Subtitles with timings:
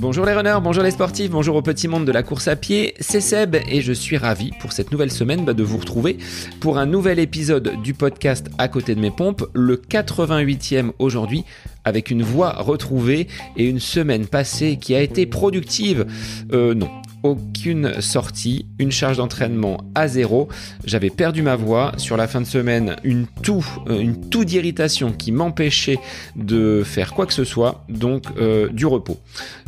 [0.00, 2.94] Bonjour les runners, bonjour les sportifs, bonjour au petit monde de la course à pied,
[3.00, 6.18] c'est Seb et je suis ravi pour cette nouvelle semaine bah, de vous retrouver
[6.60, 11.44] pour un nouvel épisode du podcast À côté de mes pompes, le 88e aujourd'hui
[11.84, 13.26] avec une voix retrouvée
[13.56, 16.06] et une semaine passée qui a été productive.
[16.52, 16.88] Euh, non,
[17.22, 20.48] aucune sortie, une charge d'entraînement à zéro.
[20.84, 25.12] J'avais perdu ma voix sur la fin de semaine, une toux, euh, une toux d'irritation
[25.12, 25.98] qui m'empêchait
[26.36, 29.18] de faire quoi que ce soit, donc euh, du repos.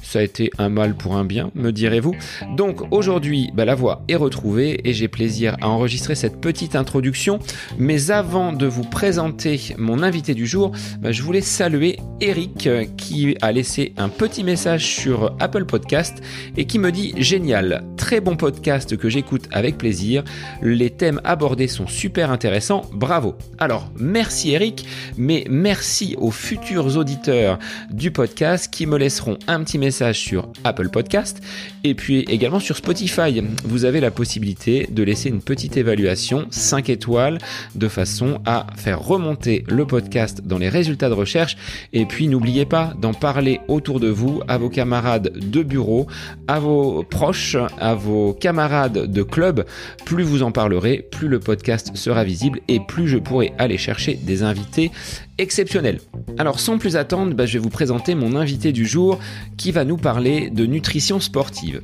[0.02, 2.14] Ça a été un mal pour un bien, me direz-vous.
[2.56, 7.38] Donc aujourd'hui, bah, la voix est retrouvée et j'ai plaisir à enregistrer cette petite introduction.
[7.78, 12.84] Mais avant de vous présenter mon invité du jour, bah, je voulais saluer Eric euh,
[12.96, 16.22] qui a laissé un petit message sur Apple Podcast
[16.56, 20.24] et qui me dit génial, très bon podcast que j'écoute avec plaisir.
[20.62, 23.36] Les thèmes abordés sont super intéressants, bravo.
[23.58, 27.58] Alors merci Eric, mais merci aux futurs auditeurs
[27.90, 31.42] du podcast qui me laisseront un petit message sur Apple Podcast
[31.82, 33.42] et puis également sur Spotify.
[33.64, 37.38] Vous avez la possibilité de laisser une petite évaluation 5 étoiles
[37.74, 41.56] de façon à faire remonter le podcast dans les résultats de recherche
[41.92, 46.06] et puis n'oubliez pas d'en parler autour de vous, à vos camarades de bureau,
[46.46, 49.64] à vos proches, à vos camarades de club.
[50.04, 54.14] Plus vous en parlerez, plus le podcast sera visible et plus je pourrai aller chercher
[54.14, 54.92] des invités
[55.40, 56.00] exceptionnels.
[56.38, 59.18] Alors sans plus attendre, bah, je vais vous présenter mon invité du jour
[59.56, 61.82] qui va nous parler de nutrition sportive.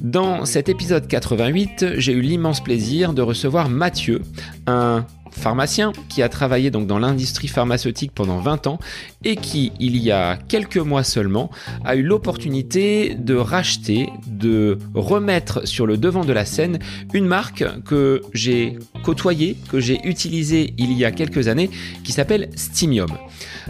[0.00, 4.22] Dans cet épisode 88, j'ai eu l'immense plaisir de recevoir Mathieu,
[4.66, 8.78] un pharmacien qui a travaillé donc dans l'industrie pharmaceutique pendant 20 ans
[9.24, 11.50] et qui, il y a quelques mois seulement,
[11.84, 16.78] a eu l'opportunité de racheter, de remettre sur le devant de la scène
[17.14, 21.70] une marque que j'ai côtoyée, que j'ai utilisée il y a quelques années,
[22.04, 23.10] qui s'appelle Stimium.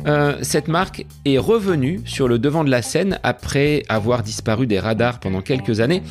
[0.06, 4.78] Euh, cette marque est revenue sur le devant de la scène après avoir disparu des
[4.78, 6.02] radars pendant quelques années,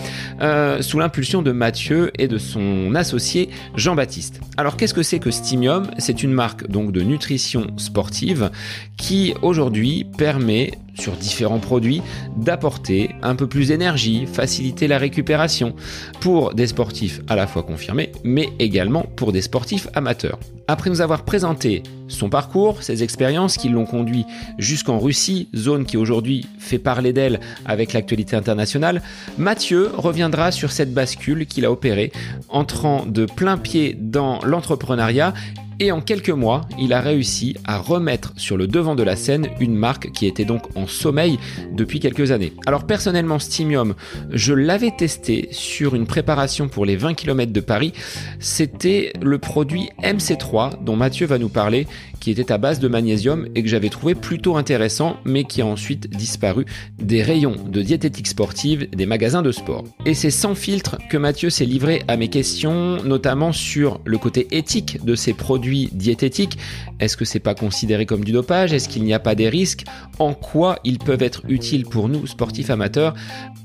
[0.41, 4.41] euh, sous l'impulsion de Mathieu et de son associé Jean-Baptiste.
[4.57, 5.89] Alors qu'est-ce que c'est que Stimium?
[5.97, 8.51] C'est une marque donc de nutrition sportive
[8.97, 12.01] qui aujourd'hui permet sur différents produits
[12.35, 15.75] d'apporter un peu plus d'énergie, faciliter la récupération
[16.19, 20.39] pour des sportifs à la fois confirmés, mais également pour des sportifs amateurs.
[20.69, 24.25] Après nous avoir présenté son parcours, ses expériences qui l'ont conduit
[24.57, 29.01] jusqu'en Russie, zone qui aujourd'hui fait parler d'elle avec l'actualité internationale,
[29.37, 32.11] Mathieu reviendra sur cette bascule qu'il a opérée,
[32.49, 35.33] entrant de plein pied dans l'entrepreneuriat
[35.79, 39.49] et en quelques mois, il a réussi à remettre sur le devant de la scène
[39.59, 41.37] une marque qui était donc en sommeil
[41.71, 42.53] depuis quelques années.
[42.65, 43.93] Alors personnellement, Stimium,
[44.31, 47.93] je l'avais testé sur une préparation pour les 20 km de Paris.
[48.39, 51.85] C'était le produit MC3 dont Mathieu va nous parler,
[52.19, 55.65] qui était à base de magnésium et que j'avais trouvé plutôt intéressant, mais qui a
[55.67, 56.65] ensuite disparu
[56.97, 59.83] des rayons de diététique sportive des magasins de sport.
[60.05, 64.47] Et c'est sans filtre que Mathieu s'est livré à mes questions, notamment sur le côté
[64.51, 66.57] éthique de ces produits diététiques.
[66.99, 68.73] Est-ce que c'est pas considéré comme du dopage?
[68.73, 69.85] Est-ce qu'il n'y a pas des risques?
[70.19, 73.13] En quoi ils peuvent être utiles pour nous, sportifs amateurs?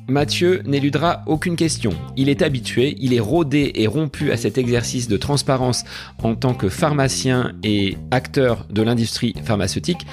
[0.09, 1.93] Mathieu n'éludera aucune question.
[2.17, 5.85] Il est habitué, il est rodé et rompu à cet exercice de transparence
[6.23, 10.05] en tant que pharmacien et acteur de l'industrie pharmaceutique.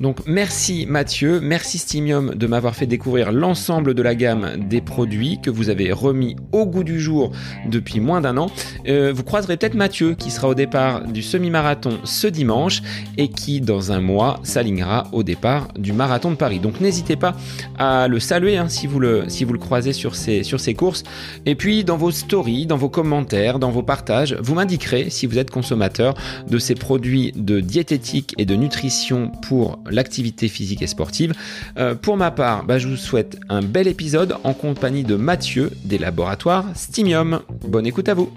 [0.00, 5.38] Donc merci Mathieu, merci Stimium de m'avoir fait découvrir l'ensemble de la gamme des produits
[5.40, 7.30] que vous avez remis au goût du jour
[7.66, 8.46] depuis moins d'un an.
[8.88, 12.82] Euh, vous croiserez peut-être Mathieu qui sera au départ du semi-marathon ce dimanche
[13.16, 16.58] et qui dans un mois s'alignera au départ du marathon de Paris.
[16.58, 17.36] Donc n'hésitez pas
[17.78, 20.74] à le saluer hein, si, vous le, si vous le croisez sur ces, sur ces
[20.74, 21.04] courses.
[21.46, 25.38] Et puis dans vos stories, dans vos commentaires, dans vos partages, vous m'indiquerez si vous
[25.38, 26.14] êtes consommateur
[26.48, 31.32] de ces produits de diététique et de nutrition pour l'activité physique et sportive.
[31.78, 35.70] Euh, pour ma part, bah, je vous souhaite un bel épisode en compagnie de Mathieu
[35.84, 37.40] des laboratoires Stimium.
[37.66, 38.32] Bonne écoute à vous.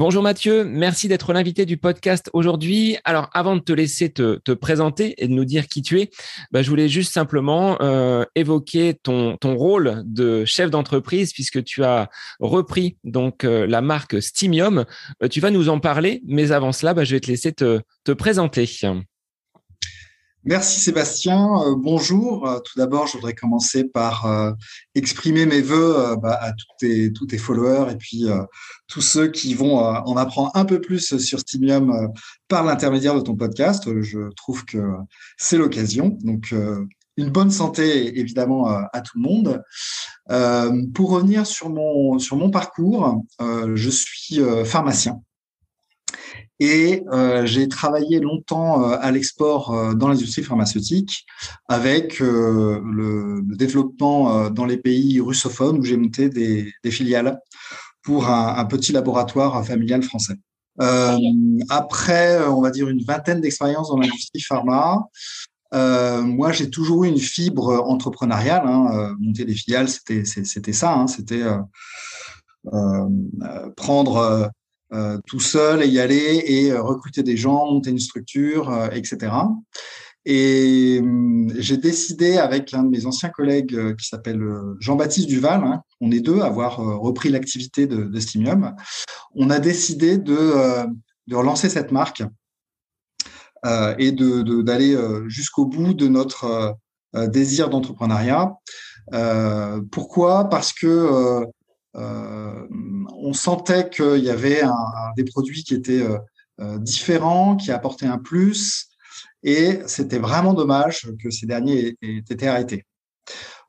[0.00, 2.96] Bonjour Mathieu, merci d'être l'invité du podcast aujourd'hui.
[3.04, 6.08] Alors avant de te laisser te, présenter et de nous dire qui tu es,
[6.52, 11.84] bah, je voulais juste simplement euh, évoquer ton, ton rôle de chef d'entreprise puisque tu
[11.84, 12.08] as
[12.38, 14.86] repris donc euh, la marque Stimium.
[15.22, 17.82] Euh, tu vas nous en parler, mais avant cela, bah, je vais te laisser te,
[18.04, 18.64] te présenter.
[20.44, 21.60] Merci Sébastien.
[21.60, 22.48] Euh, bonjour.
[22.48, 24.52] Euh, tout d'abord, je voudrais commencer par euh,
[24.94, 28.24] exprimer mes voeux bah, à tous tes, tous tes, followers et puis
[28.88, 32.08] tous ceux qui vont en apprendre un peu plus sur Stimium
[32.48, 34.00] par l'intermédiaire de ton podcast.
[34.00, 34.78] Je trouve que
[35.36, 36.16] c'est l'occasion.
[36.22, 36.54] Donc,
[37.16, 39.62] une bonne santé évidemment à tout le monde.
[40.94, 45.20] pour revenir sur mon, sur mon parcours, je suis pharmacien.
[46.60, 47.02] Et
[47.44, 51.24] j'ai travaillé longtemps à l'export dans l'industrie pharmaceutique
[51.68, 57.40] avec le, développement dans les pays russophones où j'ai monté des, filiales
[58.02, 60.34] pour un, petit laboratoire familial français.
[61.70, 65.08] après, on va dire une vingtaine d'expériences dans l'industrie pharma,
[65.72, 68.66] euh, moi, j'ai toujours eu une fibre entrepreneuriale.
[68.66, 68.90] Hein.
[68.92, 70.94] Euh, monter des filiales, c'était ça.
[70.94, 71.06] Hein.
[71.06, 71.58] C'était euh,
[72.72, 74.50] euh, prendre
[75.26, 79.32] tout seul et y aller et recruter des gens, monter une structure, etc.
[80.26, 84.42] Et hum, j'ai décidé avec un de mes anciens collègues qui s'appelle
[84.80, 88.74] Jean-Baptiste Duval, hein, on est deux à avoir repris l'activité de, de Stimium,
[89.34, 90.86] on a décidé de,
[91.26, 92.22] de relancer cette marque
[93.66, 96.76] euh, et d'aller euh, jusqu'au bout de notre
[97.14, 98.54] euh, désir d'entrepreneuriat.
[99.90, 100.48] pourquoi?
[100.48, 101.44] Parce que
[101.94, 104.62] on sentait qu'il y avait
[105.16, 106.06] des produits qui étaient
[106.78, 108.88] différents, qui apportaient un plus,
[109.42, 112.84] et c'était vraiment dommage que ces derniers aient, été arrêtés.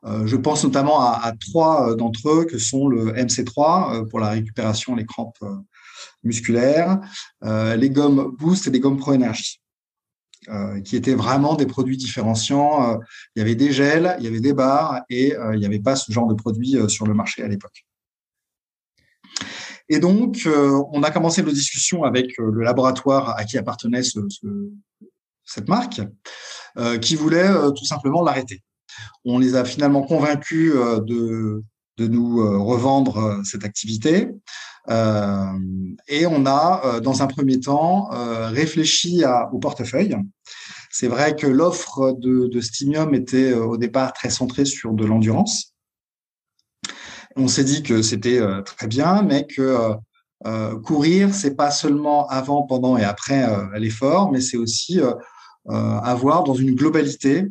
[0.04, 5.04] je pense notamment à, trois d'entre eux, que sont le MC3 pour la récupération des
[5.04, 5.44] crampes
[6.22, 7.00] musculaires,
[7.42, 9.14] les gommes Boost et les gommes Pro.
[10.48, 12.94] Euh, qui étaient vraiment des produits différenciants.
[12.94, 12.98] Euh,
[13.36, 15.78] il y avait des gels, il y avait des barres et euh, il n'y avait
[15.78, 17.84] pas ce genre de produits sur le marché à l'époque.
[19.88, 20.48] Et donc,
[20.92, 24.20] on a commencé nos discussions avec le laboratoire à qui appartenait ce,
[25.44, 26.00] cette marque,
[27.02, 28.62] qui voulait tout simplement l'arrêter.
[29.24, 31.62] On les a finalement convaincus de,
[31.98, 34.30] nous revendre cette activité.
[34.88, 35.46] Euh,
[36.08, 40.16] et on a, euh, dans un premier temps, euh, réfléchi au portefeuille.
[40.90, 45.71] C'est vrai que l'offre de, de Stimium était au départ très centrée sur de l'endurance.
[47.36, 49.94] On s'est dit que c'était très bien, mais que
[50.46, 53.46] euh, courir, c'est pas seulement avant, pendant et après
[53.78, 55.14] l'effort, mais c'est aussi euh,
[55.66, 57.48] avoir dans une globalité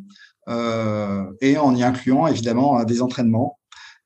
[0.48, 3.60] et en y incluant évidemment des entraînements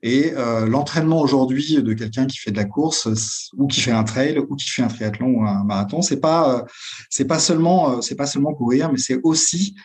[0.06, 4.04] et euh, l'entraînement aujourd'hui de quelqu'un qui fait de la course ou qui fait un
[4.04, 6.64] trail ou qui fait un triathlon ou un marathon, c'est pas euh,
[7.10, 9.76] c'est pas seulement euh, c'est pas seulement courir, mais c'est aussi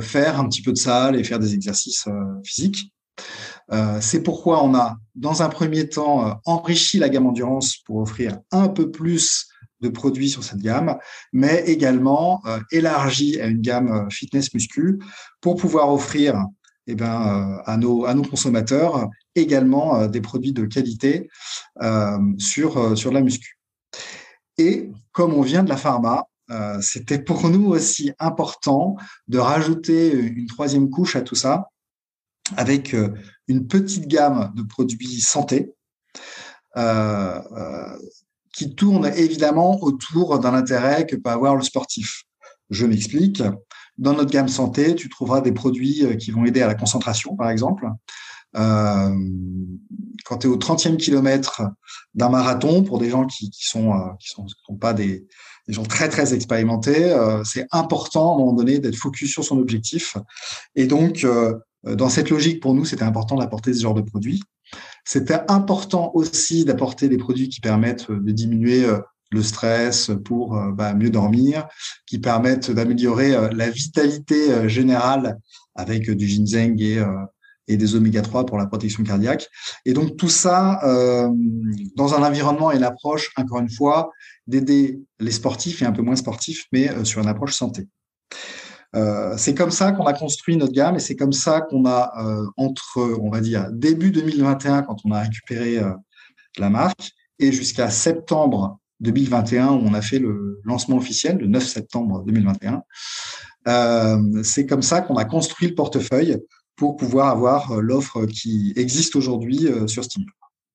[0.00, 2.08] faire un petit peu de salle et faire des exercices
[2.42, 2.92] physiques.
[4.00, 8.68] C'est pourquoi on a, dans un premier temps, enrichi la gamme endurance pour offrir un
[8.68, 9.48] peu plus
[9.80, 10.96] de produits sur cette gamme,
[11.32, 12.42] mais également
[12.72, 14.98] élargi à une gamme fitness muscu
[15.40, 16.46] pour pouvoir offrir
[16.90, 21.28] eh ben, à, nos, à nos consommateurs également euh, des produits de qualité
[21.82, 23.58] euh, sur, euh, sur la muscu.
[24.56, 26.24] Et comme on vient de la pharma,
[26.80, 28.96] c'était pour nous aussi important
[29.28, 31.68] de rajouter une troisième couche à tout ça
[32.56, 32.96] avec
[33.48, 35.74] une petite gamme de produits santé
[38.52, 42.24] qui tourne évidemment autour d'un intérêt que peut avoir le sportif.
[42.70, 43.42] Je m'explique.
[43.96, 47.50] Dans notre gamme santé, tu trouveras des produits qui vont aider à la concentration, par
[47.50, 47.88] exemple,
[48.56, 49.14] euh,
[50.24, 51.62] quand tu es au 30e kilomètre
[52.14, 54.46] d'un marathon, pour des gens qui, qui sont euh, qui sont,
[54.80, 55.26] pas des,
[55.68, 59.58] gens très très expérimentés, euh, c'est important à un moment donné d'être focus sur son
[59.58, 60.16] objectif.
[60.74, 61.26] Et donc,
[61.84, 64.42] dans cette logique, pour nous, c'était important d'apporter ce genre de produits.
[65.04, 68.84] C'était important aussi d'apporter des produits qui permettent de diminuer
[69.30, 71.66] le stress pour bah, mieux dormir,
[72.06, 75.38] qui permettent d'améliorer la vitalité générale
[75.74, 76.76] avec du ginseng
[77.68, 79.48] et des oméga 3 pour la protection cardiaque.
[79.84, 81.28] Et donc tout ça euh,
[81.94, 84.10] dans un environnement et une approche, encore une fois,
[84.46, 87.86] d'aider les sportifs et un peu moins sportifs, mais euh, sur une approche santé.
[88.98, 92.12] Euh, c'est comme ça qu'on a construit notre gamme et c'est comme ça qu'on a
[92.18, 95.92] euh, entre, on va dire, début 2021 quand on a récupéré euh,
[96.58, 101.64] la marque et jusqu'à septembre 2021 où on a fait le lancement officiel, le 9
[101.64, 102.82] septembre 2021.
[104.42, 106.38] c'est comme ça qu'on a construit le portefeuille
[106.74, 110.24] pour pouvoir avoir l'offre qui existe aujourd'hui sur Steam.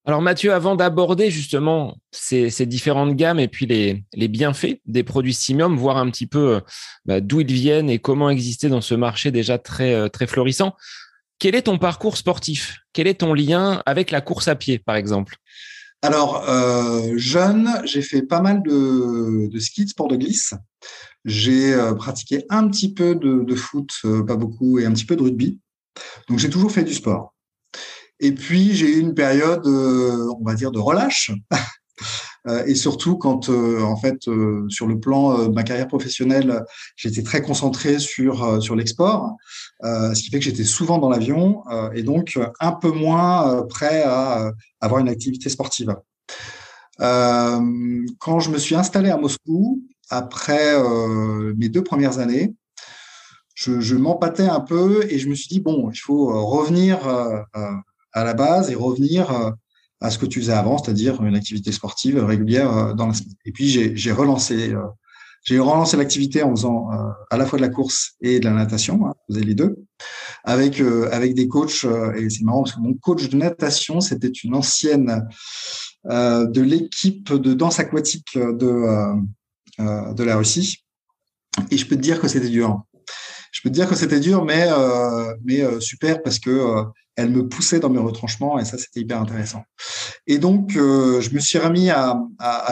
[0.06, 5.78] Alors Mathieu, avant d'aborder justement ces, différentes gammes et puis les, bienfaits des produits Simium,
[5.78, 6.60] voir un petit peu euh,
[7.06, 10.76] bah, d'où ils viennent et comment exister dans ce marché déjà très, très florissant,
[11.40, 12.80] quel est ton parcours sportif?
[12.92, 15.38] Quel est ton lien avec la course à pied, par exemple?
[16.02, 16.46] Alors,
[17.16, 20.54] jeune, j'ai fait pas mal de, ski, de sport de glisse.
[21.24, 23.90] J'ai pratiqué un petit peu de foot,
[24.28, 25.60] pas beaucoup, et un petit peu de rugby.
[26.30, 27.34] Donc j'ai toujours fait du sport.
[28.24, 31.32] Et puis j'ai eu une période, euh, on va dire, de relâche.
[32.46, 34.18] Euh, et surtout quand, euh, en fait,
[34.68, 36.66] sur le plan de ma carrière professionnelle,
[36.98, 39.38] j'étais très concentré sur sur l'export,
[39.82, 41.64] ce qui fait que j'étais souvent dans l'avion
[41.94, 44.52] et donc un peu moins prêt à
[44.82, 45.96] avoir une activité sportive.
[46.98, 50.76] quand je me suis installé à Moscou, après
[51.56, 52.54] mes deux premières années,
[53.56, 57.00] je, je m'empâtais un peu et je me suis dit, bon, il faut revenir
[58.14, 59.56] à la base et revenir
[60.04, 63.36] à ce que tu faisais avant, c'est-à-dire une activité sportive régulière euh, dans la semaine.
[63.46, 64.82] Et puis j'ai relancé, euh,
[65.46, 68.52] j'ai relancé l'activité en faisant euh, à la fois de la course et de la
[68.52, 69.78] natation, hein, je les deux,
[70.44, 71.86] avec avec des coachs.
[72.18, 75.26] et c'est marrant parce que mon coach de natation, c'était une ancienne
[76.06, 79.16] de l'équipe de danse aquatique de
[79.80, 80.84] de la Russie.
[81.72, 82.84] Et je peux te dire que c'était dur.
[83.54, 84.68] Je peux te dire que c'était dur, mais
[85.46, 86.84] mais super parce que
[87.16, 89.64] elle me poussait dans mes retranchements et ça, c'était hyper intéressant.
[90.26, 92.20] Et donc, euh, je me suis remis à,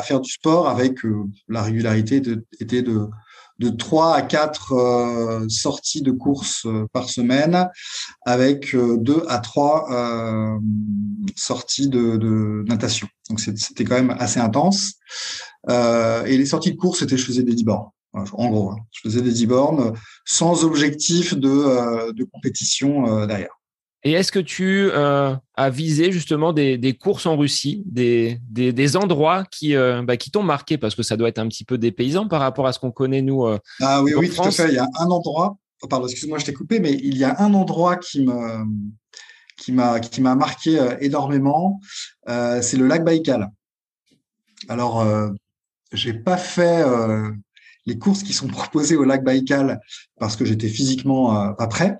[0.03, 3.07] faire du sport avec euh, la régularité de, était de,
[3.59, 7.69] de 3 à 4 euh, sorties de course par semaine
[8.25, 10.59] avec 2 à 3
[11.35, 13.07] sorties de, natation.
[13.29, 14.93] Donc, c'était quand même assez intense.
[15.69, 17.89] et les sorties de course, c'était je faisais des 10 bornes.
[18.13, 18.77] En gros, hein.
[18.91, 19.93] je faisais des 10 bornes
[20.25, 23.61] sans objectif de, de compétition derrière.
[24.03, 28.73] Et est-ce que tu euh, as visé justement des, des, courses en Russie, des, des,
[28.73, 30.79] des endroits qui, euh, bah, qui t'ont marqué?
[30.79, 33.21] Parce que ça doit être un petit peu dépaysant par rapport à ce qu'on connaît,
[33.21, 33.45] nous.
[33.45, 34.69] Euh, ah oui, oui, tout à fait.
[34.69, 37.39] Il y a un endroit, oh, pardon, excuse-moi, je t'ai coupé, mais il y a
[37.41, 38.65] un endroit qui me
[39.57, 41.79] qui m'a qui m'a marqué énormément,
[42.25, 43.51] c'est le lac Baïkal.
[44.67, 45.05] Alors,
[45.91, 46.83] j'ai pas fait
[47.91, 49.79] les courses qui sont proposées au lac Baïkal
[50.19, 51.99] parce que j'étais physiquement pas prêt.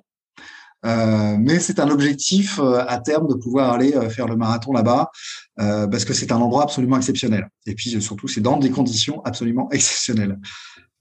[0.86, 4.74] Euh, mais c'est un objectif euh, à terme de pouvoir aller euh, faire le marathon
[4.74, 5.12] là-bas
[5.56, 7.48] parce que c'est un endroit absolument exceptionnel.
[7.68, 10.40] Et puis surtout, c'est dans des conditions absolument exceptionnelles.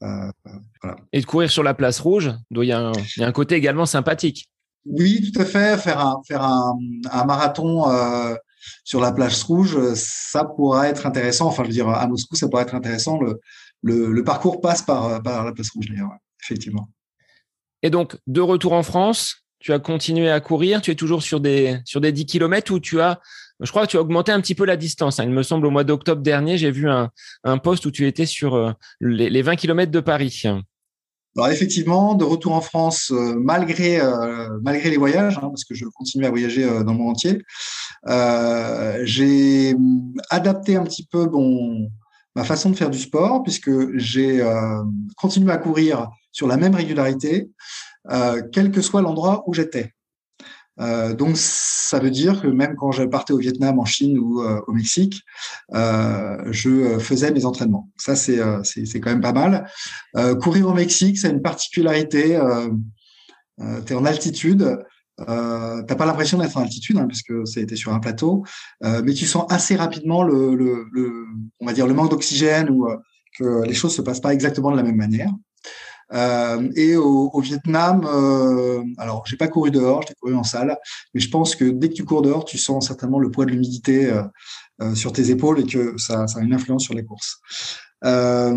[0.01, 0.97] Voilà.
[1.13, 4.51] Et de courir sur la place rouge, il y, a un, côté également sympathique.
[4.85, 5.79] Oui, tout à fait.
[5.79, 6.77] Faire un, faire un,
[7.11, 7.85] un marathon
[8.85, 11.47] sur la place rouge, ça pourrait être intéressant.
[11.47, 13.19] Enfin, je veux dire, à Moscou, ça pourrait être intéressant.
[13.19, 13.41] Le,
[13.83, 16.11] le, le parcours passe par, par la place rouge, d'ailleurs,
[16.43, 16.89] effectivement.
[17.83, 21.41] Et donc, de retour en France, tu as continué à courir, tu es toujours sur
[21.41, 23.21] des, sur des 10 km où tu as,
[23.61, 25.21] je crois que tu as augmenté un petit peu la distance.
[25.21, 25.25] Hein.
[25.25, 27.11] Il me semble au mois d'octobre dernier, j'ai vu un,
[27.45, 30.43] un post où tu étais sur euh, les, 20 km de Paris.
[31.37, 35.75] Alors effectivement, de retour en France, euh, malgré euh, malgré les voyages, hein, parce que
[35.75, 37.43] je continue à voyager dans le monde entier,
[39.05, 39.77] j'ai
[40.31, 41.89] adapté un petit peu mon
[42.41, 44.43] ma façon de faire du sport, puisque j'ai
[45.19, 47.51] continué à courir sur la même régularité,
[48.11, 49.93] euh, quel que soit l'endroit où j'étais.
[50.81, 54.41] Euh, donc, ça veut dire que même quand je partais au Vietnam, en Chine ou
[54.41, 55.21] euh, au Mexique,
[55.71, 57.91] je faisais mes entraînements.
[57.99, 58.39] Ça, c'est
[59.01, 59.71] quand même pas mal.
[60.41, 62.41] courir au Mexique, c'est une particularité.
[63.87, 64.79] tu es en altitude.
[65.29, 68.45] Euh, t'as pas l'impression d'être en altitude hein, puisque été sur un plateau,
[68.83, 70.87] mais tu sens assez rapidement le,
[71.61, 72.89] on va dire le manque d'oxygène ou
[73.39, 75.31] que les choses se passent pas exactement de la même manière.
[76.13, 80.77] Euh, et au, Vietnam, euh, alors j'ai pas couru dehors, j'ai couru en salle,
[81.15, 83.51] mais je pense que dès que tu cours dehors, tu sens certainement le poids de
[83.51, 84.23] l'humidité euh,
[84.83, 87.41] euh sur tes épaules et que ça, a une influence sur les courses.
[88.05, 88.57] Euh,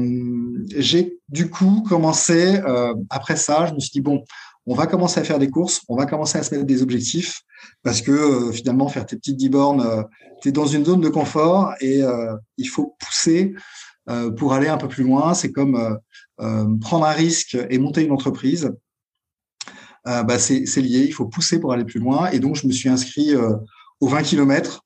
[0.75, 2.62] j'ai du coup commencé,
[3.10, 4.24] après ça, je me suis dit, bon,
[4.65, 7.41] on va commencer à faire des courses, on va commencer à se mettre des objectifs,
[7.84, 10.05] parce que finalement, faire tes petites 10 bornes,
[10.41, 12.01] tu es dans une zone de confort et
[12.58, 13.53] il faut pousser
[14.38, 15.34] pour aller un peu plus loin.
[15.34, 15.98] C'est comme
[16.41, 18.72] euh, prendre un risque et monter une entreprise,
[20.08, 21.05] euh, bah, c'est lié.
[21.05, 22.29] Il faut pousser pour aller plus loin.
[22.32, 23.55] Et donc, je me suis inscrit euh,
[24.00, 24.82] aux 20 km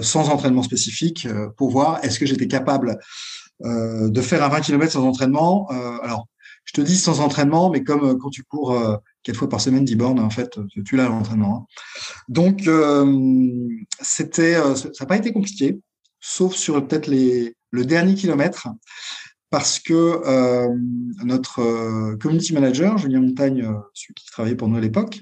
[0.00, 1.28] sans entraînement spécifique
[1.58, 2.98] pour voir est-ce que j'étais capable
[3.62, 5.68] de faire un 20 km sans entraînement.
[6.02, 6.28] alors,
[6.70, 8.78] je te dis sans entraînement, mais comme quand tu cours
[9.24, 11.66] quatre fois par semaine 10 bornes, en fait, tu l'as l'entraînement.
[11.68, 11.82] Hein.
[12.28, 12.70] Donc,
[14.00, 15.80] c'était, ça n'a pas été compliqué,
[16.20, 18.68] sauf sur peut-être le dernier kilomètre
[19.50, 20.68] parce que euh,
[21.24, 25.20] notre euh, community manager, Julien Montagne, euh, celui qui travaillait pour nous à l'époque,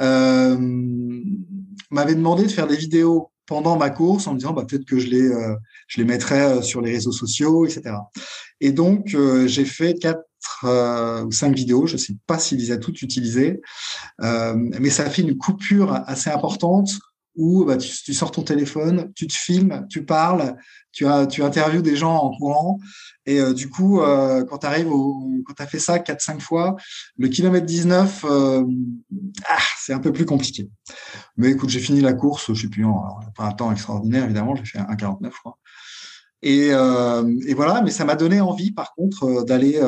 [0.00, 0.58] euh,
[1.90, 4.98] m'avait demandé de faire des vidéos pendant ma course en me disant bah, peut-être que
[4.98, 5.30] je les,
[5.86, 7.94] je les mettrai sur les réseaux sociaux, etc.
[8.60, 10.25] Et donc, j'ai fait quatre
[10.62, 13.60] ou cinq vidéos, je ne sais pas s'il les a toutes utilisées,
[14.20, 16.90] mais ça fait une coupure assez importante
[17.36, 20.56] où bah, tu, sors ton téléphone, tu te filmes, tu parles,
[20.92, 22.80] tu, interviews des gens en courant.
[23.26, 26.40] Et euh, du coup, euh, quand tu arrives au, quand tu as fait ça 4-5
[26.40, 26.76] fois,
[27.18, 28.64] le kilomètre 19, euh,
[29.48, 30.70] ah, c'est un peu plus compliqué.
[31.36, 34.56] Mais écoute, j'ai fini la course, je sais plus, alors, pas un temps extraordinaire, évidemment,
[34.56, 35.58] j'ai fait 1,49, je crois.
[36.42, 39.80] Et, et, voilà, mais ça m'a donné envie, par contre, d'aller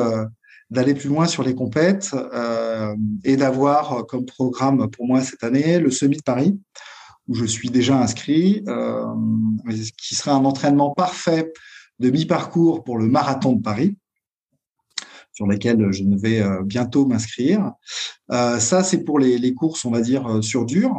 [0.69, 2.15] d'aller plus loin sur les compètes
[3.23, 6.59] et d'avoir comme programme pour moi cette année le Semi de Paris
[7.29, 9.05] où je suis déjà inscrit, euh,
[9.97, 11.53] qui sera un entraînement parfait
[11.99, 13.95] de mi-parcours pour le marathon de Paris.
[15.31, 17.71] sur lesquelles je ne vais bientôt m'inscrire.
[18.29, 20.91] ça, c'est pour les, les, courses, on va dire, sur dur.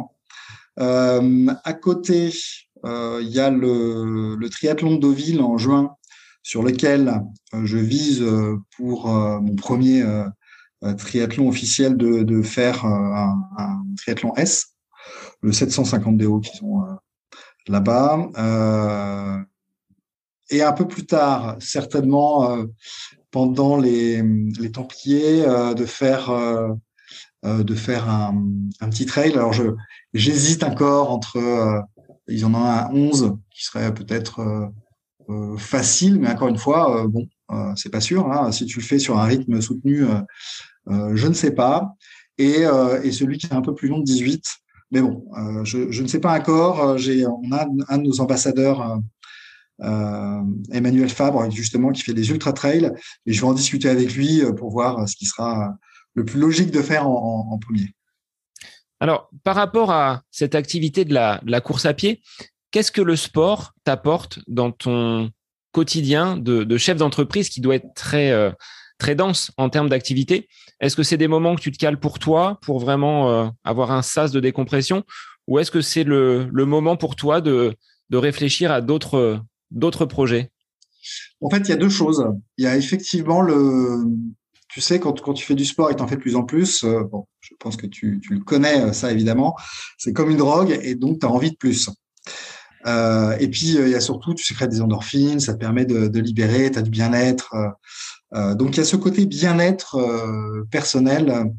[0.77, 2.31] à côté,
[2.83, 5.95] il y a le, le triathlon de Deauville en juin,
[6.43, 7.21] sur lequel
[7.63, 8.25] je vise
[8.75, 10.03] pour mon premier
[10.97, 14.73] triathlon officiel de, faire un, triathlon S,
[15.41, 16.83] le 750 DO qui sont
[17.67, 18.29] là-bas.
[18.37, 19.37] Euh,
[20.49, 22.65] et un peu plus tard, certainement euh,
[23.31, 24.21] pendant les,
[24.73, 26.31] Templiers, euh, de faire
[27.43, 28.35] de faire un,
[28.89, 29.33] petit trail.
[29.33, 29.53] Alors
[30.13, 31.83] j'hésite encore entre
[32.27, 34.71] ils en ont un 11 qui serait peut-être
[35.57, 37.27] facile, mais encore une fois, bon,
[37.75, 38.31] c'est pas sûr.
[38.31, 38.51] Hein.
[38.51, 40.05] Si tu le fais sur un rythme soutenu,
[40.87, 41.95] je ne sais pas.
[42.37, 42.63] Et,
[43.03, 44.43] et celui qui est un peu plus long de 18,
[44.91, 46.81] mais bon, euh, je, ne sais pas encore.
[46.81, 48.99] Euh, j'ai, on a un de nos ambassadeurs,
[49.81, 52.91] euh, Emmanuel Fabre, justement, qui fait des ultra trails,
[53.25, 55.73] et je vais en discuter avec lui pour voir ce qui sera
[56.13, 57.95] le plus logique de faire en, premier.
[58.99, 62.21] Alors, par rapport à cette activité de la course à pied,
[62.71, 65.29] qu'est-ce que le sport t'apporte dans ton
[65.71, 68.53] quotidien de, chef d'entreprise qui doit être très
[68.97, 70.47] très dense en termes d'activité?
[70.79, 73.91] Est-ce que c'est des moments que tu te cales pour toi, pour vraiment euh, avoir
[73.91, 75.03] un sas de décompression,
[75.47, 77.75] ou est-ce que c'est le, moment pour toi de,
[78.09, 80.51] de réfléchir à d'autres d'autres projets?
[81.39, 82.25] En fait, il y a deux choses.
[82.57, 84.03] Il y a effectivement le,
[84.69, 86.35] tu sais, quand, quand tu fais du sport et que tu en fais de plus
[86.35, 89.55] en plus, euh, bon, je pense que tu, tu, le connais, euh, ça évidemment,
[89.97, 91.89] c'est comme une drogue et donc tu as envie de plus.
[92.85, 96.71] Et puis, il y a surtout, tu sécrètes des endorphines, ça te permet de, libérer,
[96.71, 97.53] tu as du bien-être.
[98.35, 101.51] Euh, donc il y a ce côté bien-être euh, personnel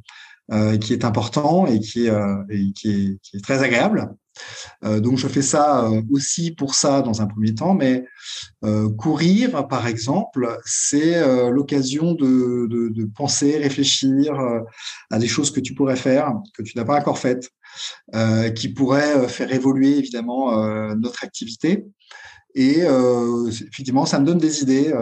[0.53, 4.15] euh, qui est important et qui est, très agréable.
[4.85, 8.05] Euh, donc je fais ça aussi pour ça dans un premier temps, mais
[8.65, 14.35] euh, courir, par exemple, c'est euh, l'occasion de, penser, réfléchir
[15.11, 17.51] à des choses que tu pourrais faire, que tu n'as pas encore faites,
[18.55, 21.87] qui pourraient faire évoluer évidemment notre activité.
[22.55, 22.81] Et
[23.49, 24.93] effectivement, ça me donne des idées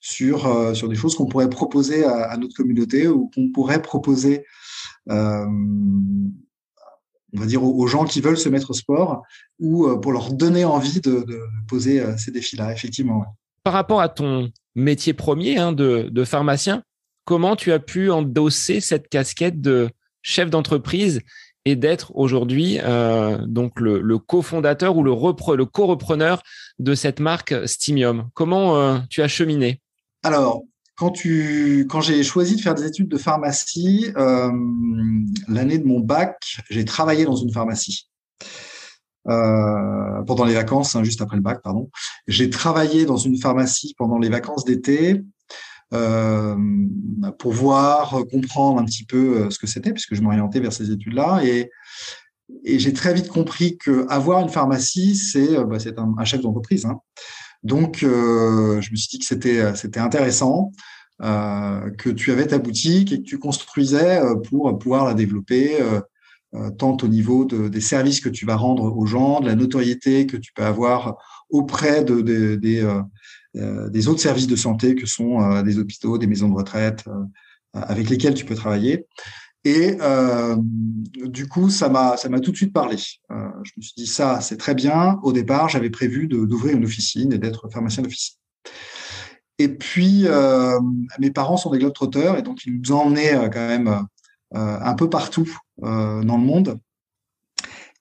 [0.00, 4.44] sur, euh, sur des choses qu'on pourrait proposer à, notre communauté ou qu'on pourrait proposer,
[5.10, 9.22] euh, on va dire, aux, gens qui veulent se mettre au sport
[9.58, 13.24] ou euh, pour leur donner envie de, de poser ces défis-là, effectivement.
[13.64, 16.82] Par rapport à ton métier premier hein, de, de pharmacien,
[17.24, 19.90] comment tu as pu endosser cette casquette de
[20.22, 21.20] chef d'entreprise
[21.68, 26.42] et d'être aujourd'hui euh, donc le, cofondateur ou le, le co-repreneur
[26.78, 28.30] de cette marque Stimium.
[28.32, 29.82] Comment euh, tu as cheminé?
[30.22, 30.62] Alors,
[30.96, 34.50] quand, tu, quand j'ai choisi de faire des études de pharmacie, euh,
[35.46, 36.38] l'année de mon bac,
[36.70, 38.08] j'ai travaillé dans une pharmacie.
[39.24, 41.90] Pendant les vacances, hein, juste après le bac, pardon.
[42.26, 45.22] J'ai travaillé dans une pharmacie pendant les vacances d'été
[45.90, 50.90] pour voir, comprendre un petit peu euh, ce que c'était, puisque je m'orientais vers ces
[50.90, 51.40] études-là.
[51.44, 51.70] Et,
[52.64, 56.40] et j'ai très vite compris que avoir une pharmacie, c'est euh, bah, un, un, chef
[56.40, 56.86] d'entreprise.
[56.86, 57.00] Hein.
[57.62, 60.72] Donc, euh, je me suis dit que c'était euh, c'était intéressant,
[61.22, 65.78] euh, que tu avais ta boutique et que tu construisais euh, pour pouvoir la développer,
[65.82, 69.54] euh, tant au niveau de, des services que tu vas rendre aux gens, de la
[69.54, 71.18] notoriété que tu peux avoir
[71.50, 72.82] auprès de, de, des,
[73.54, 77.04] des autres services de santé que sont des hôpitaux, des maisons de retraite,
[77.72, 79.06] avec lesquels tu peux travailler.
[79.64, 80.56] Et euh,
[81.24, 82.96] du coup, ça m'a ça m'a tout de suite parlé.
[83.30, 85.18] Euh, je me suis dit ça, c'est très bien.
[85.22, 88.36] Au départ, j'avais prévu d'ouvrir une officine et d'être pharmacien d'officine.
[89.58, 90.78] Et puis, euh,
[91.18, 93.88] mes parents sont des globetrotters et donc ils nous euh, quand même
[94.54, 95.50] euh, un peu partout
[95.82, 96.78] euh, dans le monde.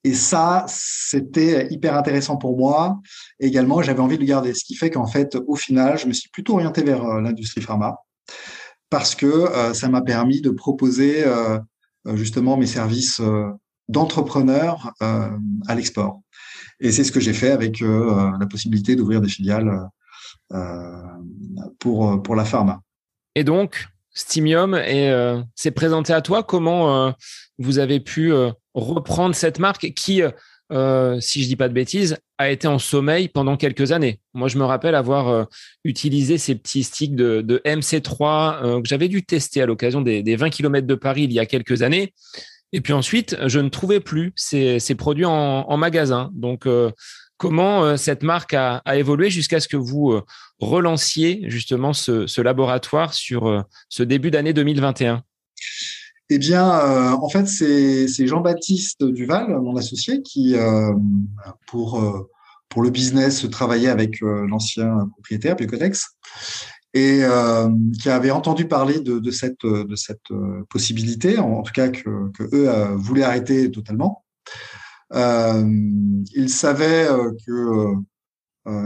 [0.07, 3.01] Et ça, c'était hyper intéressant pour moi.
[3.41, 4.53] également, j'avais envie de le garder.
[4.53, 7.97] Ce qui fait qu'en fait, au final, je me suis plutôt orienté vers l'industrie pharma
[8.89, 11.59] parce que euh, ça m'a permis de proposer euh,
[12.07, 13.21] euh, justement mes services
[13.89, 16.21] d'entrepreneur à l'export.
[16.79, 19.89] Et c'est ce que j'ai fait avec la possibilité d'ouvrir des filiales
[21.79, 22.81] pour, pour la pharma.
[23.35, 24.79] Et donc, Stimium
[25.55, 26.43] s'est présenté à toi.
[26.43, 27.13] Comment
[27.59, 28.33] vous avez pu
[28.73, 30.23] reprendre cette marque qui
[30.73, 34.19] euh, si je dis pas de bêtises, a été en sommeil pendant quelques années?
[34.33, 35.43] Moi, je me rappelle avoir euh,
[35.83, 40.23] utilisé ces petits sticks de, de MC3 euh, que j'avais dû tester à l'occasion des,
[40.23, 42.13] des, 20 km de Paris il y a quelques années.
[42.73, 46.29] Et puis ensuite, je ne trouvais plus ces, ces produits en, en, magasin.
[46.33, 46.67] Donc,
[47.37, 50.19] comment cette marque a, évolué jusqu'à ce que vous
[50.59, 55.23] relanciez justement ce, laboratoire sur ce début d'année 2021
[56.29, 60.91] eh bien, euh, en fait, c'est Jean-Baptiste Duval, mon associé, qui, euh,
[61.67, 62.27] pour, euh,
[62.75, 66.05] le business, travaillait avec l'ancien propriétaire, Picotex.
[66.93, 67.69] et euh,
[67.99, 70.27] qui avait entendu parler de, cette, de cette
[70.69, 74.23] possibilité, en, tout cas que, eux voulaient arrêter totalement.
[75.13, 77.07] Ils savaient
[77.45, 77.93] que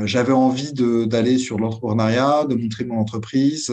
[0.05, 3.71] j'avais envie d'aller sur l'entrepreneuriat, de montrer mon entreprise.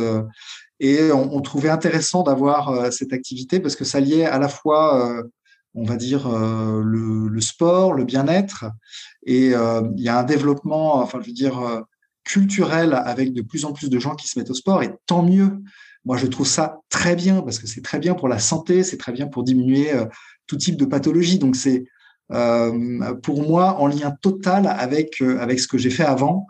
[0.80, 5.22] et on, trouvait intéressant d'avoir cette activité parce que ça liait à la fois
[5.74, 8.66] on va dire, euh, le, sport, le bien-être.
[9.24, 11.80] Et euh, il y a un développement, enfin, je veux dire, euh,
[12.24, 14.82] culturel avec de plus en plus de gens qui se mettent au sport.
[14.82, 15.62] Et tant mieux.
[16.04, 18.96] Moi, je trouve ça très bien parce que c'est très bien pour la santé, c'est
[18.96, 19.90] très bien pour diminuer
[20.46, 21.38] tout type de pathologie.
[21.38, 21.84] Donc, c'est
[22.28, 26.46] pour moi en lien total avec, avec ce que j'ai fait avant.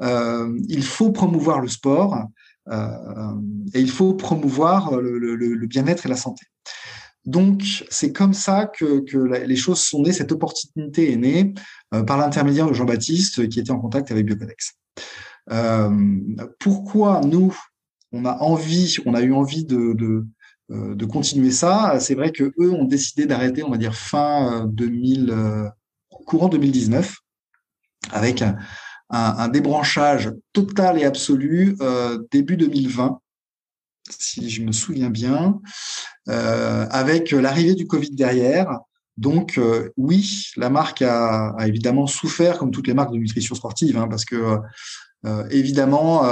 [0.00, 2.24] il faut promouvoir le sport
[2.70, 6.46] et il faut promouvoir le bien-être et la santé.
[7.28, 9.04] Donc, c'est comme ça que,
[9.44, 10.12] les choses sont nées.
[10.12, 11.52] Cette opportunité est née
[11.94, 14.78] euh, par l'intermédiaire de Jean-Baptiste qui était en contact avec Biocodex.
[15.50, 15.90] Euh,
[16.58, 17.54] pourquoi nous,
[18.12, 20.24] on a envie, on a eu envie de,
[20.70, 25.34] euh, continuer ça C'est vrai que eux ont décidé d'arrêter, on va dire fin 2000,
[26.26, 27.16] courant 2019,
[28.12, 31.76] avec un, débranchage total et absolu
[32.30, 33.20] début 2020
[34.10, 35.60] si je me souviens bien,
[36.28, 38.80] euh, avec l'arrivée du Covid derrière.
[39.16, 43.96] Donc euh, oui, la marque a, évidemment souffert, comme toutes les marques de nutrition sportive,
[43.96, 44.58] hein, parce que
[45.26, 46.22] euh, évidemment,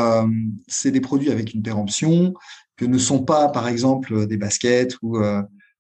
[0.69, 2.35] c'est des produits avec une péremption
[2.77, 5.19] que ne sont pas, par exemple, des baskets ou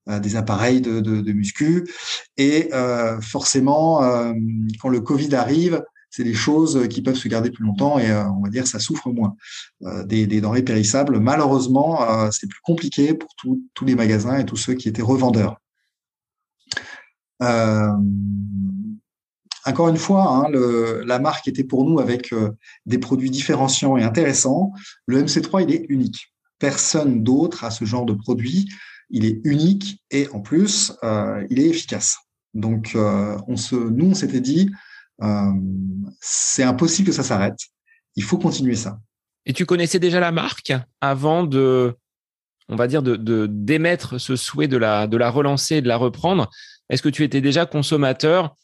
[0.06, 1.88] des appareils de, de, muscu.
[2.36, 2.70] Et
[3.20, 4.00] forcément,
[4.80, 5.82] quand le Covid arrive,
[6.16, 8.78] c'est des choses qui peuvent se garder plus longtemps et euh, on va dire ça
[8.78, 9.36] souffre moins.
[9.82, 14.56] Euh, des, denrées périssables, malheureusement, euh, c'est plus compliqué pour tous les magasins et tous
[14.56, 15.60] ceux qui étaient revendeurs.
[19.66, 20.50] encore une fois, hein,
[21.04, 22.34] la marque était pour nous avec
[22.86, 24.72] des produits différenciants et intéressants.
[25.06, 26.32] Le MC3, il est unique.
[26.58, 28.68] Personne d'autre a ce genre de produit.
[29.10, 30.92] Il est unique et en plus,
[31.50, 32.16] il est efficace.
[32.54, 34.70] Donc, on se, nous, on s'était dit,
[35.22, 35.52] euh,
[36.20, 37.58] c'est impossible que ça s'arrête.
[38.16, 38.98] Il faut continuer ça.
[39.44, 41.94] Et tu connaissais déjà la marque avant de,
[42.68, 46.50] on va dire, de d'émettre ce souhait de la, relancer de la reprendre?
[46.90, 48.54] Est-ce que tu étais déjà consommateur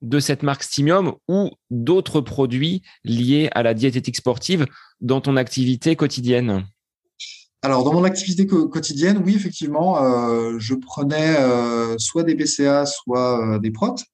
[0.00, 4.66] de cette marque Stimium ou d'autres produits liés à la diététique sportive
[5.00, 6.64] dans ton activité quotidienne?
[7.62, 13.58] Alors, dans mon activité quotidienne, oui, effectivement, euh, je prenais euh, soit des BCA, soit
[13.58, 14.04] des protes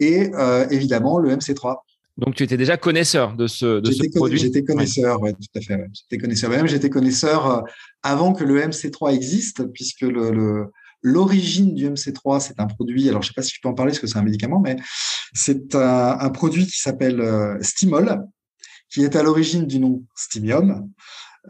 [0.00, 1.78] et euh, évidemment le MC3.
[2.16, 5.60] Donc, tu étais déjà connaisseur de ce, de ce produit J'étais connaisseur, oui, tout à
[5.60, 5.84] fait.
[5.92, 6.50] J'étais connaisseur.
[6.50, 7.60] Même j'étais connaisseur euh,
[8.02, 10.66] avant que le MC3 existe, puisque le,
[11.02, 13.74] l'origine du MC3, c'est un produit, alors je ne sais pas si tu peux en
[13.74, 14.76] parler parce que c'est un médicament, mais
[15.32, 18.24] c'est un, produit qui s'appelle euh, Stimol,
[18.90, 20.88] qui est à l'origine du nom Stimium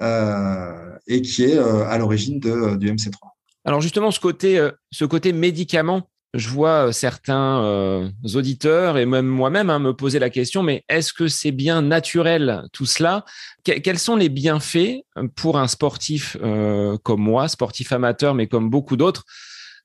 [0.01, 3.17] et qui est à l'origine du MC3.
[3.65, 9.27] Alors justement, ce côté, ce côté médicament, je vois euh, certains euh, auditeurs et même
[9.27, 13.25] moi-même hein, me poser la question, mais est-ce que c'est bien naturel tout cela?
[13.63, 16.37] Quels sont les bienfaits euh, pour un sportif
[17.03, 19.25] comme moi, sportif amateur, mais comme beaucoup d'autres,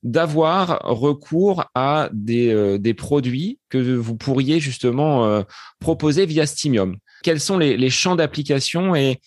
[0.01, 5.43] d'avoir recours à des, produits que vous pourriez justement
[5.79, 6.97] proposer via Stimium?
[7.23, 9.19] Quels sont les, champs d'application et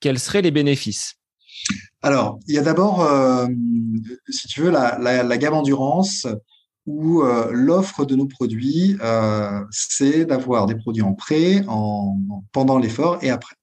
[0.00, 1.14] quels seraient les bénéfices?
[2.02, 3.06] Alors, il y a d'abord,
[4.28, 6.26] si tu veux, la, gamme endurance
[6.88, 12.18] où euh, l'offre de nos produits, euh, c'est d'avoir des produits en prêt en,
[12.50, 13.54] pendant l'effort et après.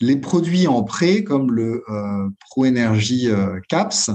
[0.00, 3.28] Les produits en prêt, comme le euh, Pro Energy
[3.68, 4.10] Caps,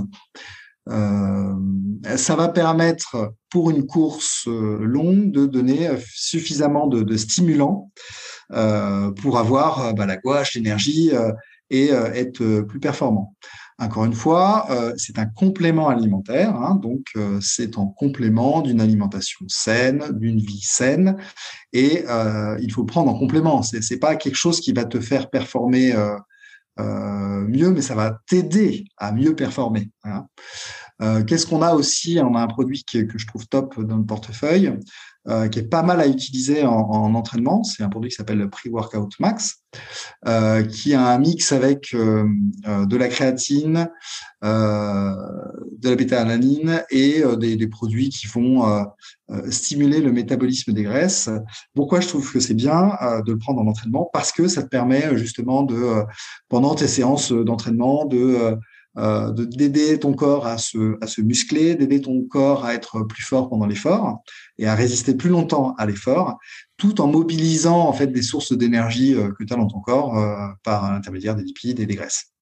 [0.87, 7.91] ça va permettre pour une course longue de donner suffisamment de, stimulants
[8.49, 11.11] pour avoir bah, la gouache, l'énergie
[11.69, 13.35] et être plus performant.
[13.79, 18.79] Encore une fois, euh, c'est un complément alimentaire, hein, donc euh, c'est en complément d'une
[18.79, 21.17] alimentation saine, d'une vie saine,
[21.73, 23.63] et euh, il faut prendre en complément.
[23.63, 25.93] C'est n'est pas quelque chose qui va te faire performer
[26.77, 29.89] mieux, mais ça va t'aider à mieux performer.
[30.03, 30.27] Hein.
[31.27, 32.19] Qu'est-ce qu'on a aussi?
[32.21, 34.73] On a un produit que je trouve top dans le portefeuille,
[35.29, 37.63] euh, qui est pas mal à utiliser en, en entraînement.
[37.63, 39.63] C'est un produit qui s'appelle le Pre-Workout Max,
[40.27, 42.27] euh, qui a un mix avec euh,
[42.67, 43.89] euh de la créatine,
[44.43, 45.13] euh,
[45.77, 48.85] de la bêta-alanine et des, des, produits qui vont
[49.49, 51.29] stimuler le métabolisme des graisses.
[51.73, 52.91] Pourquoi je trouve que c'est bien
[53.25, 54.09] de le prendre en entraînement?
[54.13, 56.03] Parce que ça te permet justement de,
[56.49, 58.57] pendant tes séances d'entraînement, de
[58.97, 63.23] euh, d'aider ton corps à se, à se muscler, d'aider ton corps à être plus
[63.23, 64.21] fort pendant l'effort
[64.59, 66.37] et à résister plus longtemps à l'effort,
[66.77, 70.15] tout en mobilisant en fait des sources d'énergie que tu as dans ton corps
[70.63, 72.33] par l'intermédiaire des lipides et des graisses.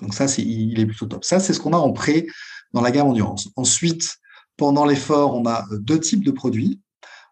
[0.00, 1.24] Donc ça, c'est, il est plutôt top.
[1.24, 2.26] Ça, c'est ce qu'on a en pré
[2.72, 3.50] dans la gamme endurance.
[3.56, 4.16] Ensuite,
[4.56, 6.80] pendant l'effort, on a deux types de produits.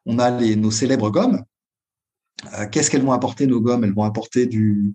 [0.04, 1.42] On a les, nos célèbres gommes.
[2.70, 3.84] Qu'est-ce qu'elles vont apporter nos gommes?
[3.84, 4.94] Elles vont apporter du,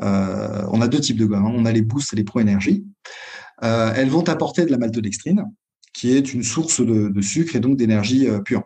[0.00, 1.46] euh, on a deux types de gommes.
[1.46, 1.52] Hein.
[1.54, 2.84] On a les Boost et les Pro Energy.
[3.62, 5.44] Euh, elles vont apporter de la maltodextrine,
[5.92, 8.62] qui est une source de, sucre et donc d'énergie euh, pure.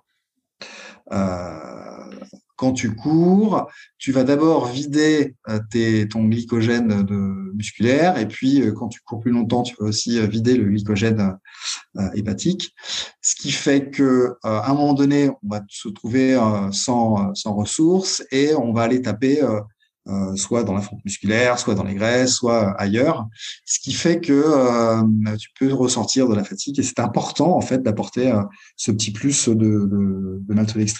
[2.56, 5.34] quand tu cours, tu vas d'abord vider
[6.08, 7.06] ton glycogène
[7.54, 11.36] musculaire, et puis quand tu cours plus longtemps, tu vas aussi vider le glycogène
[12.14, 12.74] hépatique,
[13.20, 16.34] ce qui fait que à un moment donné, on va se trouver
[16.72, 19.42] sans, sans ressources et on va aller taper
[20.08, 23.26] euh, soit dans la fonte musculaire, soit dans les graisses, soit ailleurs,
[23.64, 27.60] ce qui fait que euh, tu peux ressentir de la fatigue et c'est important en
[27.60, 28.42] fait d'apporter euh,
[28.76, 30.94] ce petit plus de, de, de.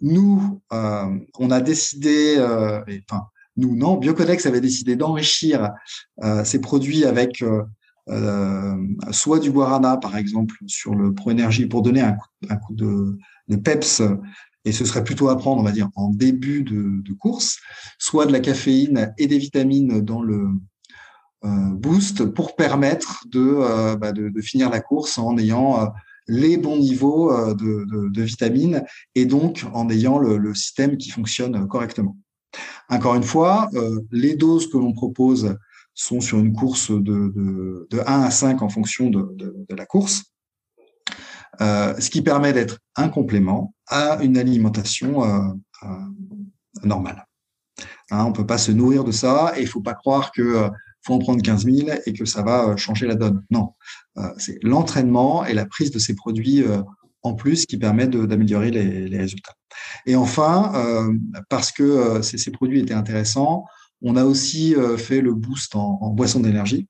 [0.00, 3.24] Nous, on a décidé, enfin
[3.56, 5.72] nous non, Biocodex avait décidé d'enrichir
[6.44, 7.44] ces produits avec
[9.10, 12.74] soit du guarana par exemple sur le Pro Énergie pour donner un coup, un coup
[12.74, 14.02] de, de peps
[14.64, 17.58] et ce serait plutôt à prendre, on va dire, en début de, course,
[17.98, 20.48] soit de la caféine et des vitamines dans le
[21.44, 25.86] euh, boost pour permettre euh, bah, de, finir la course en ayant euh,
[26.28, 32.16] les bons niveaux de, vitamines et donc en ayant le, système qui fonctionne correctement.
[32.88, 33.68] Encore une fois,
[34.12, 35.56] les doses que l'on propose
[35.94, 37.32] sont sur une course de,
[37.90, 40.24] de, 1 à 5 en fonction de, la course.
[41.58, 45.86] Ce qui permet d'être un complément à une alimentation euh, euh,
[46.84, 47.26] normale.
[48.10, 50.68] Hein, on peut pas se nourrir de ça et il faut pas croire que
[51.02, 53.42] faut en prendre 15 000 et que ça va changer la donne.
[53.50, 53.72] Non,
[54.36, 56.62] c'est l'entraînement et la prise de ces produits
[57.22, 59.54] en plus qui permet d'améliorer les, résultats.
[60.04, 61.10] Et enfin,
[61.48, 63.64] parce que ces, produits étaient intéressants,
[64.02, 66.86] on a aussi fait le boost en, en boisson d'énergie,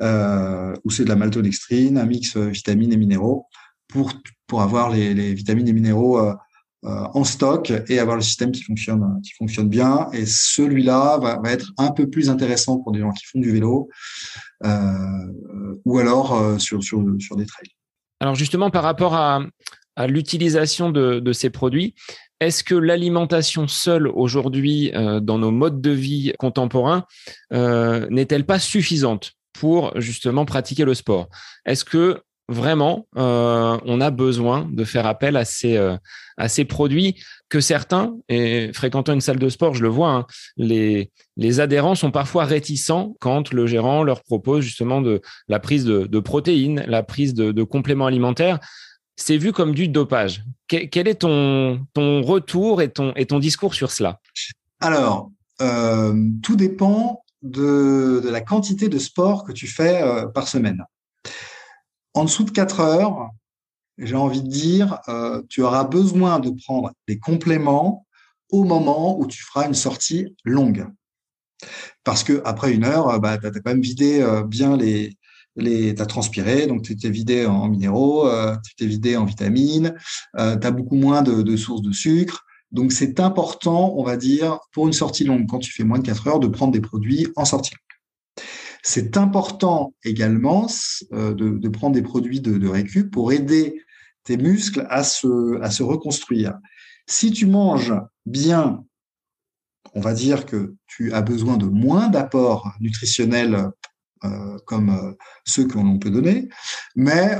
[0.00, 3.46] où c'est de la maltodextrine, un mix vitamines et minéraux
[3.88, 4.12] pour,
[4.46, 6.34] pour avoir les, vitamines et minéraux euh,
[6.84, 10.08] euh, en stock et avoir le système qui fonctionne, qui fonctionne bien.
[10.12, 13.88] Et celui-là va, être un peu plus intéressant pour des gens qui font du vélo
[14.64, 15.32] euh,
[15.84, 17.70] ou alors sur, sur, sur des trails.
[18.20, 19.40] Alors justement, par rapport à,
[20.08, 21.94] l'utilisation de, de, ces produits,
[22.40, 27.06] est-ce que l'alimentation seule aujourd'hui dans nos modes de vie contemporains
[27.54, 31.28] euh, n'est-elle pas suffisante pour justement pratiquer le sport?
[31.64, 35.96] Est-ce que vraiment, euh, on a besoin de faire appel à ces, euh,
[36.36, 40.26] à ces produits que certains, et fréquentant une salle de sport, je le vois, hein,
[40.56, 45.84] les, les adhérents sont parfois réticents quand le gérant leur propose justement de la prise
[45.84, 48.60] de, protéines, la prise de, compléments alimentaires.
[49.16, 50.44] C'est vu comme du dopage.
[50.68, 54.20] Quel, est ton, ton retour et ton, et ton discours sur cela?
[54.80, 55.30] Alors,
[55.62, 60.02] euh, tout dépend de, de, la quantité de sport que tu fais
[60.34, 60.84] par semaine.
[62.16, 63.28] En dessous de 4 heures,
[63.98, 68.06] j'ai envie de dire, euh, tu auras besoin de prendre des compléments
[68.48, 70.86] au moment où tu feras une sortie longue.
[72.04, 75.14] Parce que après une heure, euh, bah, tu as quand même vidé euh, bien les,
[75.58, 78.26] tu as transpiré, donc tu t'es vidé en minéraux,
[78.64, 79.94] tu t'es vidé en vitamines,
[80.34, 82.46] tu as beaucoup moins de, sources de sucre.
[82.72, 86.06] Donc c'est important, on va dire, pour une sortie longue, quand tu fais moins de
[86.06, 87.74] 4 heures, de prendre des produits en sortie
[88.82, 90.66] c'est important également
[91.12, 93.82] euh, de, prendre des produits de, récup pour aider
[94.24, 96.58] tes muscles à se, à se reconstruire.
[97.06, 98.84] Si tu manges bien,
[99.94, 103.70] on va dire que tu as besoin de moins d'apports nutritionnels
[104.24, 105.12] euh, comme euh,
[105.44, 106.48] ceux que l'on peut donner,
[106.96, 107.38] mais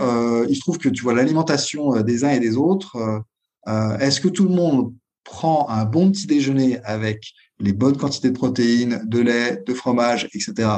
[0.49, 3.23] il se trouve que tu vois l'alimentation des uns et des autres.
[3.67, 4.95] Est-ce que tout le monde
[5.25, 10.29] prend un bon petit déjeuner avec les bonnes quantités de protéines, de lait, de fromage,
[10.33, 10.69] etc.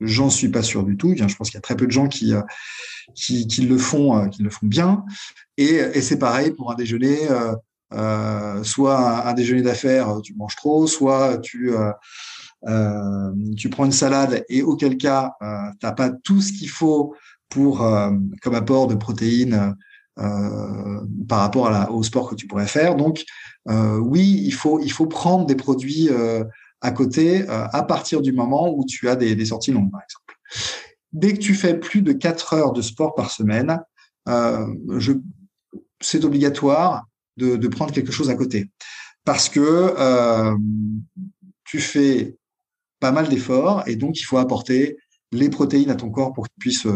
[0.00, 1.14] J'en suis pas sûr du tout.
[1.16, 2.42] Je pense qu'il y a très peu de gens qui, euh,
[3.14, 5.04] qui, le font, euh, qui le font bien.
[5.56, 7.18] Et, c'est pareil pour un déjeuner.
[7.92, 11.72] Euh, soit un, déjeuner d'affaires, tu manges trop, soit tu
[13.56, 17.14] tu prends une salade et auquel cas tu n'as pas tout ce qu'il faut
[17.48, 17.78] pour
[18.42, 19.76] comme apport de protéines
[20.16, 22.96] par rapport au sport que tu pourrais faire.
[22.96, 23.24] Donc
[23.68, 26.08] oui, il faut il faut prendre des produits
[26.84, 30.38] à côté euh, à partir du moment où tu as des, sorties longues, par exemple.
[31.12, 33.80] Dès que tu fais plus de 4 heures de sport par semaine,
[34.28, 34.66] euh,
[36.00, 37.06] c'est obligatoire
[37.38, 38.70] de, prendre quelque chose à côté.
[39.24, 39.60] Parce que
[39.98, 40.54] euh,
[41.64, 42.36] tu fais
[43.00, 44.98] pas mal d'efforts et donc il faut apporter
[45.32, 46.86] les protéines à ton corps pour qu'il puisse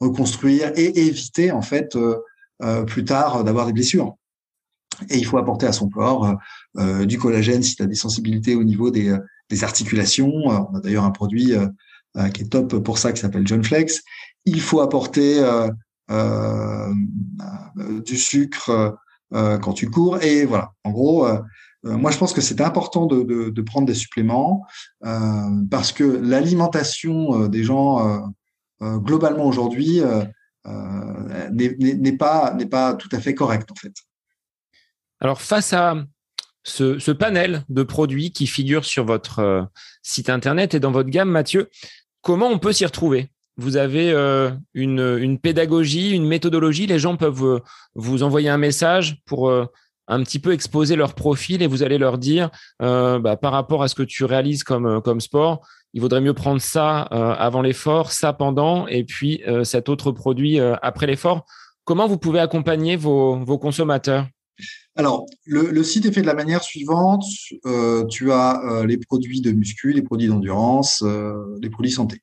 [0.00, 1.96] reconstruire et éviter en fait
[2.86, 4.16] plus tard d'avoir des blessures.
[5.08, 6.36] Et il faut apporter à son corps
[7.04, 9.16] du collagène si tu as des sensibilités au niveau des,
[9.50, 10.32] des articulations.
[10.34, 11.52] On a d'ailleurs un produit
[12.34, 14.02] qui est top pour ça qui s'appelle John Flex.
[14.44, 15.44] Il faut apporter
[18.04, 18.96] du sucre
[19.32, 20.22] quand tu cours.
[20.22, 21.26] Et voilà, en gros,
[21.86, 24.64] euh, moi, je pense que c'est important de, prendre des suppléments
[25.04, 28.32] euh, parce que l'alimentation euh, des gens
[28.80, 30.02] globalement aujourd'hui
[31.50, 33.94] n'est pas tout à fait correcte en fait.
[35.20, 35.96] Alors face à
[36.66, 39.68] ce, panel de produits qui figurent sur votre
[40.02, 41.70] site internet et dans votre gamme, Mathieu,
[42.22, 43.30] comment on peut s'y retrouver?
[43.56, 44.10] Vous avez
[44.74, 47.62] une, une, pédagogie, une méthodologie, les gens peuvent
[47.94, 49.50] vous envoyer un message pour
[50.08, 52.50] un petit peu exposer leur profil et vous allez leur dire
[52.82, 56.34] euh, bah, par rapport à ce que tu réalises comme, euh, sport, il vaudrait mieux
[56.34, 61.46] prendre ça euh, avant l'effort, ça pendant et puis cet autre produit après l'effort.
[61.84, 64.26] Comment vous pouvez accompagner vos consommateurs?
[64.94, 67.24] Alors, le, site est fait de la manière suivante.
[68.10, 71.04] tu as les produits de muscu, les produits d'endurance,
[71.60, 72.22] les produits santé,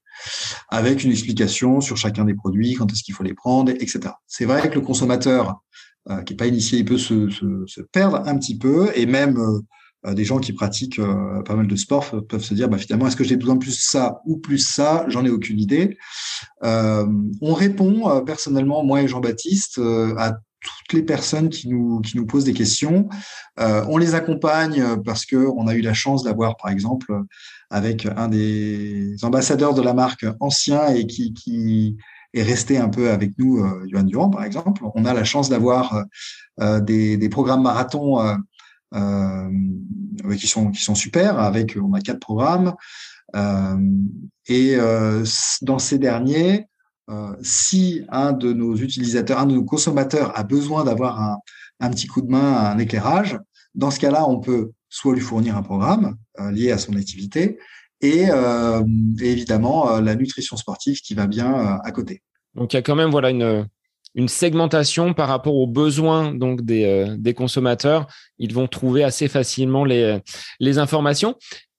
[0.69, 4.15] avec une explication sur chacun des produits, quand est-ce qu'il faut les prendre, etc.
[4.27, 5.61] C'est vrai que le consommateur
[6.09, 9.61] euh, qui n'est pas initié, il peut se, perdre un petit peu, et même euh,
[10.05, 10.99] euh, des gens qui pratiquent
[11.45, 13.79] pas mal de sport peuvent se dire bah, finalement est-ce que j'ai besoin de plus
[13.79, 15.05] ça ou plus ça?
[15.07, 15.97] J'en ai aucune idée.
[16.61, 19.79] on répond personnellement, moi et Jean-Baptiste,
[20.17, 23.09] à toutes les personnes qui nous qui nous posent des questions.
[23.57, 27.13] on les accompagne parce que on a eu la chance d'avoir par exemple
[27.69, 31.97] avec un des ambassadeurs de la marque ancien et qui qui
[32.33, 34.83] est resté un peu avec nous, euh, Johan Durand par exemple.
[34.95, 36.03] On a la chance d'avoir euh,
[36.61, 38.19] euh, des, des, programmes marathons
[38.93, 39.49] euh,
[40.37, 41.39] qui sont qui sont super.
[41.39, 42.73] Avec on a quatre programmes
[44.47, 44.77] et
[45.63, 46.67] dans ces derniers,
[47.41, 51.39] si un de nos utilisateurs, un de nos consommateurs a besoin d'avoir
[51.79, 53.37] un, petit coup de main, un éclairage,
[53.75, 56.15] dans ce cas-là, on peut soit lui fournir un programme
[56.51, 57.57] lié à son activité,
[58.03, 58.83] et, euh,
[59.21, 62.21] évidemment euh, la nutrition sportive qui va bien euh, à côté.
[62.53, 67.33] Donc il y a quand même voilà une, segmentation par rapport aux besoins donc des,
[67.35, 68.07] consommateurs.
[68.37, 71.35] Ils vont trouver assez facilement les informations.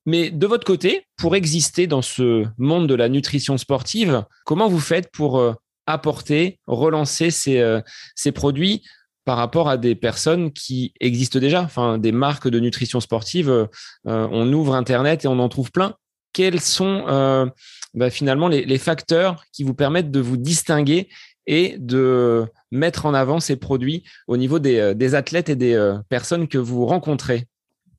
[0.06, 4.80] Mais de votre côté, pour exister dans ce monde de la nutrition sportive, comment vous
[4.80, 5.42] faites pour
[5.86, 7.80] apporter, relancer ces,
[8.14, 8.82] ces produits
[9.24, 13.68] par rapport à des personnes qui existent déjà, enfin des marques de nutrition sportive.
[14.04, 15.96] on ouvre Internet et on en trouve plein
[16.34, 17.46] quels sont euh,
[17.94, 21.08] bah, finalement les, facteurs qui vous permettent de vous distinguer
[21.46, 25.96] et de mettre en avant ces produits au niveau des, euh, athlètes et des euh,
[26.10, 27.46] personnes que vous rencontrez?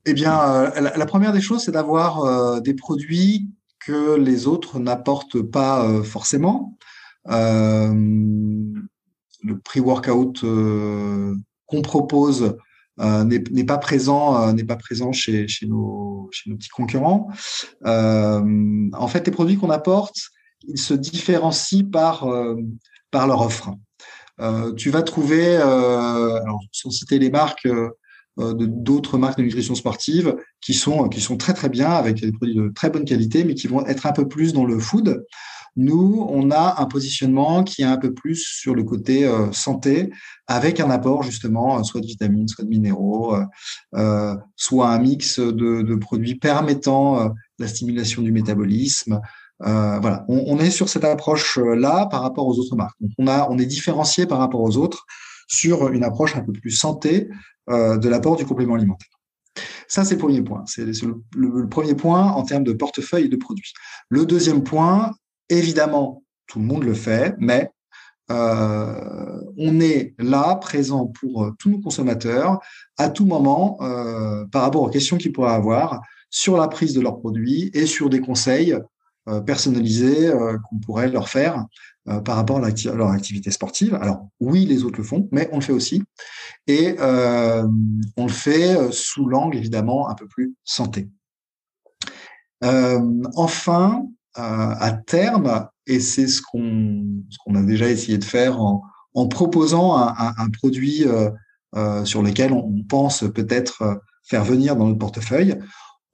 [0.06, 6.02] Eh bien, la, première des choses, c'est d'avoir des produits que les autres n'apportent pas
[6.04, 6.78] forcément.
[7.26, 7.98] le
[9.64, 10.44] pré-workout
[11.66, 12.56] qu'on propose
[12.98, 17.28] euh, n'est pas présent euh, n'est pas présent chez, nos, petits concurrents.
[17.84, 20.16] Euh, en fait, les produits qu'on apporte,
[20.66, 22.26] ils se différencient par
[23.10, 23.70] par leur offre.
[24.76, 27.68] tu vas trouver, alors, sans citer les marques,
[28.36, 32.54] d'autres marques de nutrition sportive qui sont qui sont très très bien avec des produits
[32.54, 35.24] de très bonne qualité mais qui vont être un peu plus dans le food
[35.76, 40.10] nous, on a un positionnement qui est un peu plus sur le côté euh, santé,
[40.46, 43.36] avec un apport justement euh, soit de vitamines, soit de minéraux,
[43.94, 49.20] euh, soit un mix de, produits permettant la stimulation du métabolisme.
[49.60, 52.96] voilà, on, est sur cette approche-là par rapport aux autres marques.
[53.18, 55.04] on, a, on est différencié par rapport aux autres
[55.48, 57.28] sur une approche un peu plus santé
[57.68, 59.08] de l'apport du complément alimentaire.
[59.88, 60.64] Ça, c'est le premier point.
[60.66, 63.72] C'est le, premier point en termes de portefeuille de produits.
[64.08, 65.12] Le deuxième point,
[65.48, 67.70] Évidemment, tout le monde le fait, mais
[68.32, 72.58] euh, on est là, présent pour euh, tous nos consommateurs,
[72.98, 76.00] à tout moment, euh, par rapport aux questions qu'ils pourraient avoir
[76.30, 78.76] sur la prise de leurs produits et sur des conseils
[79.44, 80.32] personnalisés
[80.68, 81.64] qu'on pourrait leur faire
[82.24, 83.94] par rapport à, leur activité sportive.
[83.94, 86.02] Alors oui, les autres le font, mais on le fait aussi.
[86.66, 91.08] Et on le fait sous l'angle, évidemment, un peu plus santé.
[92.62, 97.06] enfin, à terme, et c'est ce qu'on
[97.44, 98.82] qu'on a déjà essayé de faire en,
[99.16, 101.30] en proposant un, un, produit euh,
[101.74, 105.56] euh, sur lequel on pense peut-être euh, faire venir dans notre portefeuille,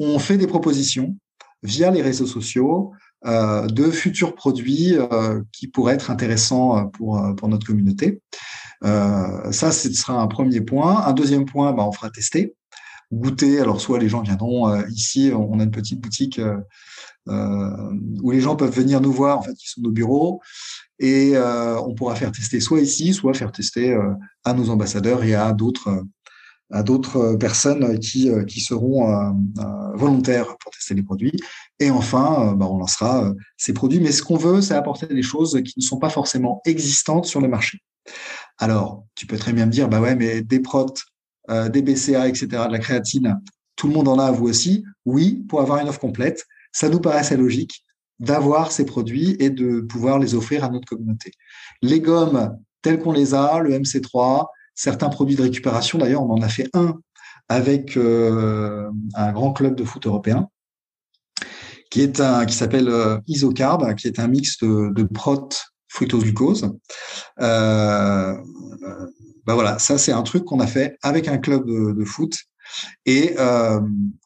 [0.01, 1.17] on fait des propositions
[1.63, 7.49] via les réseaux sociaux euh, de futurs produits euh, qui pourraient être intéressants pour, pour
[7.49, 8.21] notre communauté.
[8.83, 11.05] ça, ce sera un premier point.
[11.07, 12.55] Un deuxième point, bah, on fera tester,
[13.13, 13.61] goûter.
[13.61, 16.41] Alors, soit les gens viendront ici, on a une petite boutique
[17.29, 20.41] euh, où les gens peuvent venir nous voir, en fait, qui sont nos bureaux,
[20.99, 24.13] et euh, on pourra faire tester soit ici, soit faire tester euh,
[24.45, 26.05] à nos ambassadeurs et à d'autres
[26.75, 29.37] à d'autres personnes qui, qui seront
[29.95, 31.37] volontaires pour tester les produits.
[31.83, 33.99] Et enfin, bah, on lancera ces produits.
[33.99, 37.41] Mais ce qu'on veut, c'est apporter des choses qui ne sont pas forcément existantes sur
[37.41, 37.79] le marché.
[38.59, 41.03] Alors, tu peux très bien me dire, bah ouais, mais des protes,
[41.49, 43.41] des BCA, etc., de la créatine,
[43.75, 44.85] tout le monde en a, vous aussi.
[45.05, 47.85] Oui, pour avoir une offre complète, ça nous paraissait logique
[48.21, 51.33] d'avoir ces produits et de pouvoir les offrir à notre communauté.
[51.83, 56.43] Les gommes telles qu'on les a, le MC3, certains produits de récupération, d'ailleurs, on en
[56.43, 57.01] a fait un
[57.49, 60.49] avec euh, un grand club de foot européen
[61.93, 65.51] qui est un qui s'appelle euh, Isocarb, qui est un mix de, de prot
[65.89, 66.73] fructose glucose.
[67.39, 68.35] Euh,
[69.45, 72.35] bah voilà, ça c'est un truc qu'on a fait avec un club de, foot
[73.05, 73.79] et euh,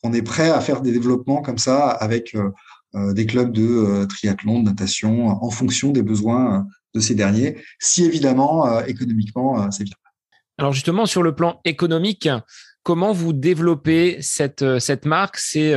[0.05, 2.37] on est prêt à faire des développements comme ça avec
[2.95, 8.81] des clubs de triathlon, de natation, en fonction des besoins de ces derniers, si évidemment,
[8.85, 10.01] économiquement, c'est viable.
[10.57, 12.29] Alors justement, sur le plan économique,
[12.85, 15.39] comment vous développez cette, cette marque?
[15.39, 15.75] C'est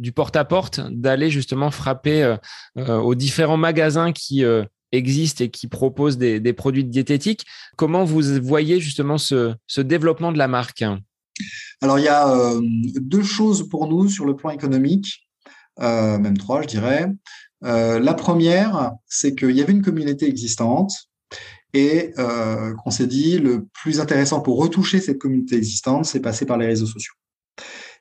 [0.00, 2.36] du porte-à-porte, d'aller justement frapper
[2.76, 4.44] aux différents magasins qui
[4.90, 7.46] existent et qui proposent des, produits de diététique.
[7.76, 10.82] Comment vous voyez justement ce, développement de la marque?
[11.80, 12.54] Alors, il y a
[13.00, 15.28] deux choses pour nous sur le plan économique.
[15.80, 17.06] Euh, même trois, je dirais.
[17.64, 20.92] Euh, la première, c'est qu'il y avait une communauté existante
[21.72, 26.46] et euh, qu'on s'est dit le plus intéressant pour retoucher cette communauté existante, c'est passer
[26.46, 27.14] par les réseaux sociaux.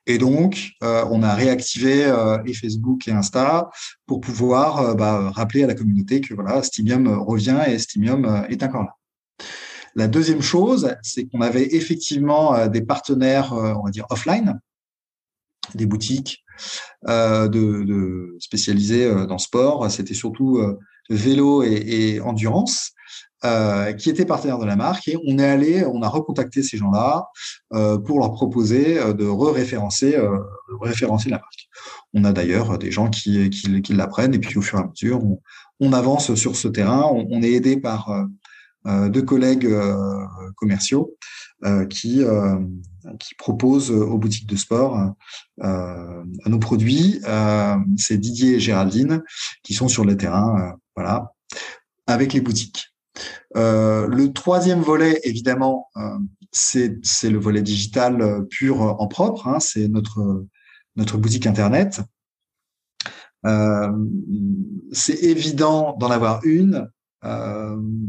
[0.05, 2.11] Et donc, on a réactivé
[2.45, 3.69] et Facebook et Insta
[4.07, 8.83] pour pouvoir bah, rappeler à la communauté que voilà, Stimium revient et Stimium est encore
[8.83, 8.95] là.
[9.95, 14.59] La deuxième chose, c'est qu'on avait effectivement des partenaires, on va dire offline,
[15.75, 16.43] des boutiques
[17.07, 19.89] euh, de, spécialisées euh, dans sport.
[19.89, 20.77] C'était surtout euh,
[21.09, 22.91] vélo et, endurance.
[23.97, 27.27] Qui étaient partenaires de la marque et on est allé, on a recontacté ces gens-là
[28.05, 30.19] pour leur proposer de re-référencer,
[30.81, 31.69] référencer la marque.
[32.13, 33.49] On a d'ailleurs des gens qui,
[33.89, 35.21] l'apprennent et puis au fur et à mesure,
[35.79, 37.09] on, avance sur ce terrain.
[37.11, 38.13] On, est aidé par
[38.85, 39.69] deux collègues
[40.57, 41.15] commerciaux
[41.89, 42.23] qui
[43.19, 45.13] qui propose aux boutiques de sport
[45.63, 47.19] euh, nos produits.
[47.27, 49.23] Euh, c'est Didier et Géraldine
[49.63, 51.33] qui sont sur le terrain, euh, voilà,
[52.07, 52.93] avec les boutiques.
[53.55, 55.89] Euh, le troisième volet, évidemment,
[56.51, 59.47] c'est le volet digital pur en propre.
[59.47, 60.45] Hein, c'est notre
[60.95, 62.01] notre boutique internet.
[64.91, 66.89] c'est évident d'en avoir une.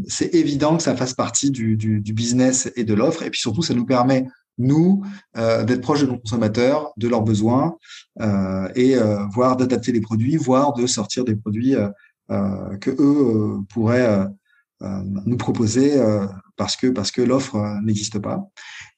[0.09, 3.23] c'est évident que ça fasse partie du, du, du business et de l'offre.
[3.23, 4.27] Et puis surtout, ça nous permet
[4.61, 5.03] nous,
[5.37, 7.77] euh, d'être proche de nos consommateurs, de leurs besoins,
[8.21, 11.75] euh, et euh, voire d'adapter les produits, voire de sortir des produits
[12.81, 14.29] que eux pourraient
[14.81, 16.01] nous proposer
[16.57, 18.49] parce que parce que l'offre n'existe pas.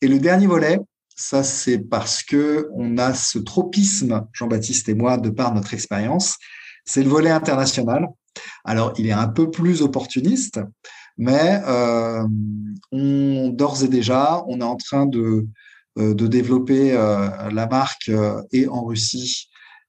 [0.00, 0.78] Et le dernier volet,
[1.16, 6.36] ça c'est parce que on a ce tropisme, Jean-Baptiste et moi, de par notre expérience,
[6.84, 8.08] c'est le volet international.
[8.64, 10.60] Alors, il est un peu plus opportuniste,
[11.18, 12.24] mais euh,
[12.92, 15.46] d'ores et déjà, on est en train de,
[15.98, 18.10] euh, de développer euh, la marque
[18.52, 19.48] et en Russie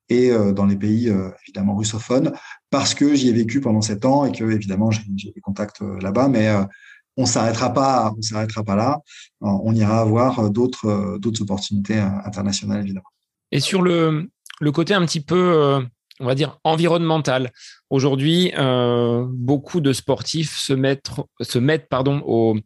[0.10, 1.12] et dans les pays
[1.48, 2.34] évidemment russophones
[2.74, 6.28] parce que j'y ai vécu pendant sept ans et que évidemment j'ai des contacts là-bas,
[6.28, 6.50] mais
[7.18, 9.00] on s'arrêtera pas, on s'arrêtera pas là.
[9.42, 13.12] On ira avoir d'autres d'autres opportunités internationales évidemment.
[13.52, 14.28] Et sur le
[14.60, 15.86] le côté un petit peu
[16.20, 17.52] on va dire, environnemental.
[17.90, 21.12] Aujourd'hui, euh, beaucoup de sportifs se mettent,
[21.42, 22.58] se mettent pardon, au,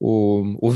[0.00, 0.72] au.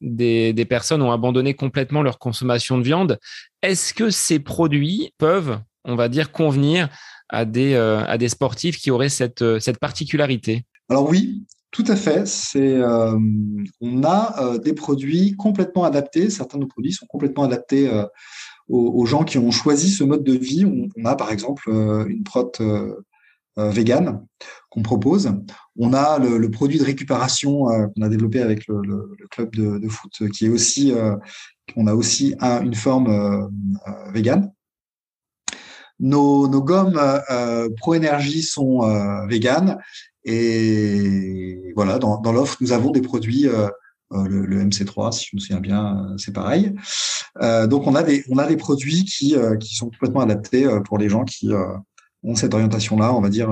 [0.00, 3.18] Des, des, personnes ont abandonné complètement leur consommation de viande.
[3.62, 6.88] Est-ce que ces produits peuvent, on va dire, convenir
[7.32, 11.96] à des, euh, à des sportifs qui auraient cette, cette particularité Alors oui, tout à
[11.96, 12.24] fait.
[12.56, 13.18] Euh,
[13.80, 16.30] on a des produits complètement adaptés.
[16.30, 17.90] Certains de nos produits sont complètement adaptés
[18.68, 20.64] aux, gens qui ont choisi ce mode de vie.
[20.64, 22.94] On, a par exemple euh, une prot euh,
[23.58, 24.24] euh, vegan
[24.70, 25.32] qu'on propose.
[25.76, 30.46] On a le, produit de récupération qu'on a développé avec le, club de, foot qui
[30.46, 30.94] est aussi,
[31.76, 33.50] on a aussi une forme
[34.14, 34.50] vegan.
[36.02, 37.00] Nos, gommes
[37.78, 38.80] Pro Énergie sont
[39.28, 39.78] vegan
[40.24, 43.48] et voilà, dans, dans l'offre, nous avons des produits
[44.14, 46.74] euh, le, MC3, si je me souviens bien, euh, c'est pareil.
[47.40, 50.98] Euh, donc on a des on a des produits qui qui sont complètement adaptés pour
[50.98, 51.50] les gens qui
[52.22, 53.50] ont cette orientation-là, on va dire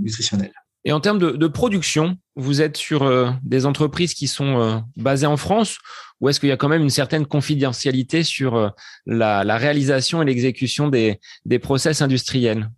[0.00, 0.52] nutritionnelle.
[0.84, 3.10] Et en termes de, production, vous êtes sur
[3.42, 5.78] des entreprises qui sont basées en France
[6.20, 8.72] ou est-ce qu'il y a quand même une certaine confidentialité sur
[9.06, 11.20] la, réalisation et l'exécution des,
[11.60, 12.70] process industriels?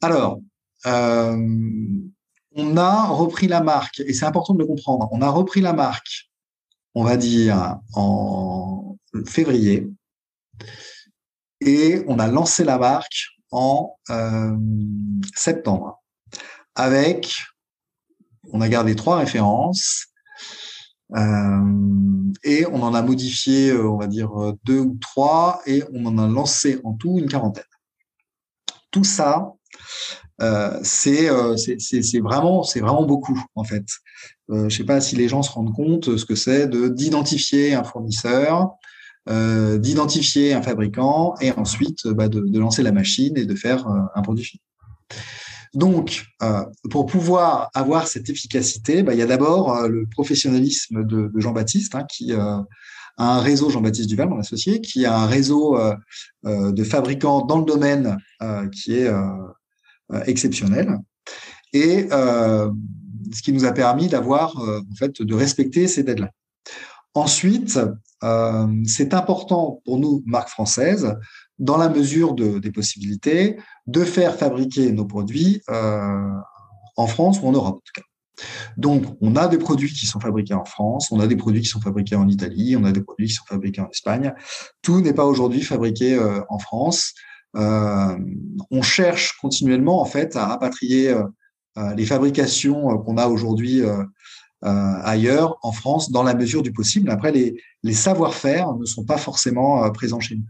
[0.00, 0.40] Alors,
[0.84, 5.72] on a repris la marque, et c'est important de le comprendre, on a repris la
[5.72, 6.30] marque
[6.94, 8.96] on va dire, en
[9.26, 9.88] février
[11.60, 13.96] et on a lancé la marque en
[15.34, 16.02] septembre.
[16.74, 17.34] Avec,
[18.52, 20.06] on a gardé trois références
[21.14, 24.30] et on en a modifié, on va dire,
[24.64, 27.64] deux ou trois et on en a lancé en tout une quarantaine.
[28.90, 29.54] Tout ça,
[30.42, 31.28] euh, c'est
[32.20, 33.84] vraiment c'est vraiment beaucoup en fait.
[34.50, 37.74] Euh, je sais pas si les gens se rendent compte ce que c'est de d'identifier
[37.74, 38.70] un fournisseur,
[39.28, 43.86] euh, d'identifier un fabricant et ensuite bah, de, de, lancer la machine et de faire
[43.86, 44.62] euh, un produit fini.
[45.74, 51.30] Donc, euh, pour pouvoir avoir cette efficacité, bah, il y a d'abord le professionnalisme de,
[51.36, 52.64] Jean-Baptiste, hein, qui a
[53.18, 55.78] un réseau Jean-Baptiste Duval, mon associé, qui a un réseau
[56.44, 58.16] de fabricants dans le domaine
[58.72, 59.10] qui est
[60.24, 60.96] exceptionnel.
[61.72, 66.30] Et ce qui nous a permis d'avoir, en fait, de respecter ces deadlines.
[67.14, 67.78] Ensuite,
[68.22, 71.16] euh, c'est important pour nous, marque française,
[71.58, 76.30] dans la mesure de, des possibilités, de faire fabriquer nos produits euh,
[76.96, 78.02] en France ou en Europe, en tout cas.
[78.76, 81.68] Donc, on a des produits qui sont fabriqués en France, on a des produits qui
[81.68, 84.32] sont fabriqués en Italie, on a des produits qui sont fabriqués en Espagne.
[84.82, 87.12] Tout n'est pas aujourd'hui fabriqué euh, en France.
[87.56, 88.16] Euh,
[88.70, 91.14] on cherche continuellement, en fait, à rapatrier
[91.78, 94.02] euh, les fabrications qu'on a aujourd'hui euh,
[94.62, 97.10] ailleurs, en France, dans la mesure du possible.
[97.10, 100.44] Après, les, les savoir-faire ne sont pas forcément euh, présents chez nous.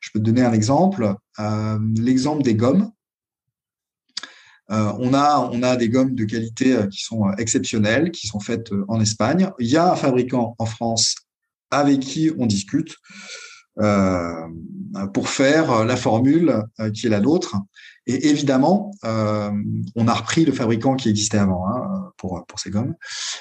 [0.00, 2.90] Je peux te donner un exemple, euh, l'exemple des gommes.
[4.68, 9.00] on, a, on a des gommes de qualité qui sont exceptionnelles, qui sont faites en
[9.00, 9.50] Espagne.
[9.58, 11.16] Il y a un fabricant en France
[11.70, 12.96] avec qui on discute
[15.12, 16.64] pour faire la formule
[16.94, 17.56] qui est la nôtre.
[18.06, 19.50] Et évidemment, euh,
[19.94, 22.94] on a repris le fabricant qui existait avant hein, pour, pour ces gommes.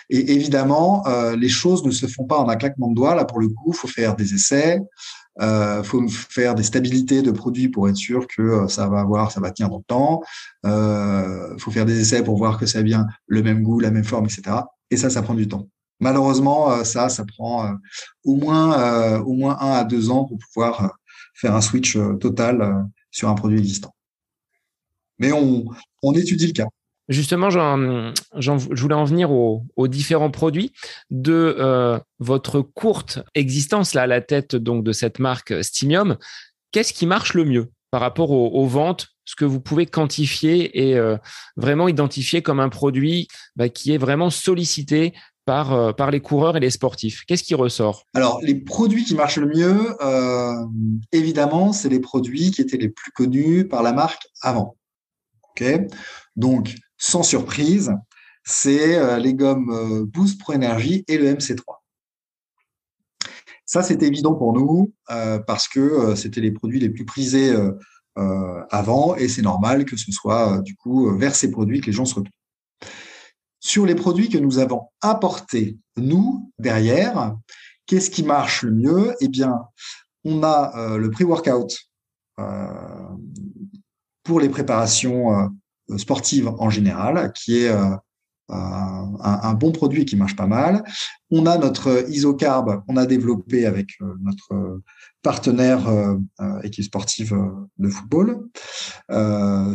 [0.10, 3.16] Et évidemment, euh, les choses ne se font pas en un claquement de doigts.
[3.16, 4.80] Là, pour le coup, faut faire des essais,
[5.40, 9.32] euh, faut faire des stabilités de produits pour être sûr que euh, ça va avoir,
[9.32, 10.22] ça va tenir dans le temps.
[10.64, 13.92] Il euh, faut faire des essais pour voir que ça bien le même goût, la
[13.92, 14.58] même forme, etc.
[14.90, 15.68] Et ça, ça prend du temps.
[16.00, 17.76] Malheureusement, ça, ça prend
[18.26, 20.98] au moins au moins un à deux ans pour pouvoir
[21.36, 23.94] faire un switch total sur un produit existant
[25.22, 26.68] mais on, étudie le cas.
[27.08, 30.74] Justement, je voulais en venir aux, différents produits
[31.10, 36.18] de euh, votre courte existence là à la tête donc de cette marque Stimium.
[36.72, 40.98] Qu'est-ce qui marche le mieux par rapport aux, ventes, ce que vous pouvez quantifier et
[40.98, 41.18] euh,
[41.58, 45.14] vraiment identifier comme un produit bah, qui est vraiment sollicité
[45.46, 47.26] par, euh, par les coureurs et les sportifs?
[47.28, 48.06] Qu'est-ce qui ressort?
[48.14, 49.98] Alors, les produits qui marchent le mieux,
[51.12, 54.78] évidemment, c'est les produits qui étaient les plus connus par la marque avant.
[56.36, 57.92] Donc, sans surprise,
[58.44, 61.64] c'est euh, les gommes euh, Boost Pro Energy et le MC3.
[63.66, 67.56] Ça, c'est évident pour nous euh, parce que c'était les produits les plus prisés
[68.70, 72.04] avant et c'est normal que ce soit du coup vers ces produits que les gens
[72.04, 72.32] se retournent.
[73.62, 77.38] Sur les produits que nous avons apportés, nous, derrière,
[77.86, 79.16] qu'est-ce qui marche le mieux?
[79.22, 79.62] Eh bien,
[80.26, 81.74] on a le pre-workout
[84.24, 85.52] pour les préparations
[85.90, 87.96] euh, sportives en général, qui est euh,
[88.50, 90.84] un, bon produit qui marche pas mal.
[91.30, 94.82] On a notre isocarb qu'on a développé avec euh, notre
[95.22, 95.82] partenaire
[96.64, 97.34] équipe sportive
[97.78, 98.50] de football.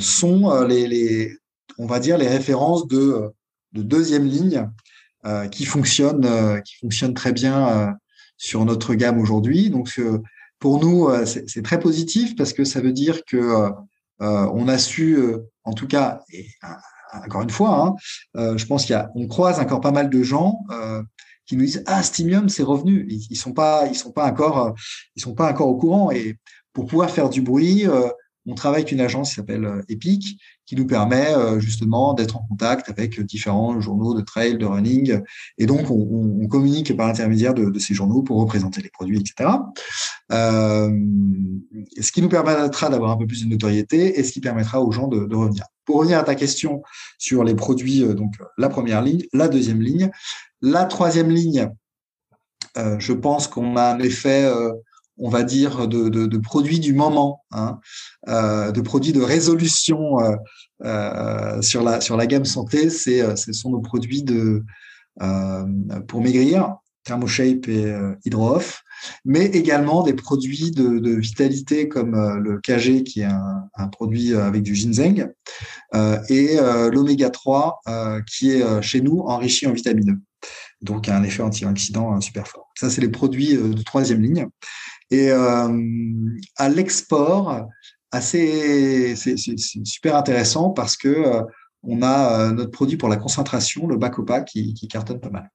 [0.00, 1.38] sont les,
[1.78, 3.30] on va dire, les références de,
[3.72, 4.68] de deuxième ligne
[5.52, 7.96] qui fonctionnent, qui fonctionnent très bien
[8.36, 9.70] sur notre gamme aujourd'hui.
[9.70, 10.00] Donc,
[10.58, 13.70] pour nous, c'est très positif parce que ça veut dire que euh,
[14.20, 17.96] on a su, euh, en tout cas, et, euh, encore une fois,
[18.34, 20.58] hein, je pense qu'il y a, on croise encore pas mal de gens
[21.46, 23.06] qui nous disent ah Stimium c'est revenu.
[23.08, 24.74] Ils, ils, sont pas, ils sont pas encore,
[25.14, 26.10] ils sont pas encore au courant.
[26.10, 26.36] Et
[26.72, 27.86] pour pouvoir faire du bruit,
[28.46, 32.46] on travaille avec une agence qui s'appelle Epic qui nous permet euh, justement d'être en
[32.48, 35.22] contact avec différents journaux de trail, de running.
[35.58, 39.50] Et donc, on, communique par l'intermédiaire de, ces journaux pour représenter les produits, etc.
[40.32, 40.90] Euh,
[42.00, 44.92] ce qui nous permettra d'avoir un peu plus de notoriété et ce qui permettra aux
[44.92, 45.64] gens de, revenir.
[45.84, 46.82] Pour revenir à ta question
[47.18, 50.10] sur les produits, euh, donc la première ligne, la deuxième ligne,
[50.60, 51.70] la troisième ligne,
[52.76, 54.72] euh, je pense qu'on a un effet euh,
[55.18, 57.78] on va dire, de, produits du moment, hein,
[58.28, 60.36] euh, de produits de résolution euh,
[60.84, 64.24] euh, sur, la, gamme santé, c'est, ce sont nos produits
[66.08, 67.94] pour maigrir, ThermoShape et
[68.24, 68.82] HydroOff,
[69.24, 74.62] mais également des produits de, vitalité comme le KG, qui est un, un produit avec
[74.62, 75.28] du ginseng,
[76.28, 76.56] et
[76.92, 77.80] l'oméga 3,
[78.26, 80.18] qui est chez nous enrichi en vitamine E.
[80.82, 82.68] donc un effet anti-accident super fort.
[82.74, 84.46] Ça, c'est les produits de troisième ligne.
[85.10, 87.66] Et à l'export,
[88.20, 91.42] c'est super intéressant parce que
[91.82, 95.50] on a notre produit pour la concentration, le Bacopa, qui, qui cartonne pas mal.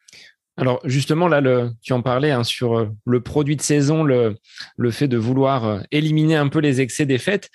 [0.57, 1.41] Alors justement, là,
[1.81, 4.35] tu en parlais hein, sur euh, le produit de saison, le,
[4.91, 7.49] fait de vouloir euh, éliminer un peu les excès des fêtes.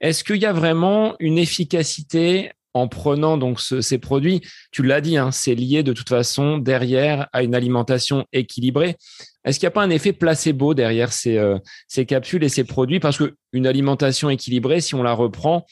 [0.00, 4.40] Est-ce qu'il y a vraiment une efficacité en prenant donc ces produits
[4.70, 8.96] Tu l'as dit, hein, c'est lié de toute façon derrière à une alimentation équilibrée.
[9.44, 11.58] Est-ce qu'il n'y a pas un effet placebo derrière ces, euh,
[11.88, 13.00] ces capsules et ces produits?
[13.00, 15.64] Parce qu'une alimentation équilibrée, si on la reprend,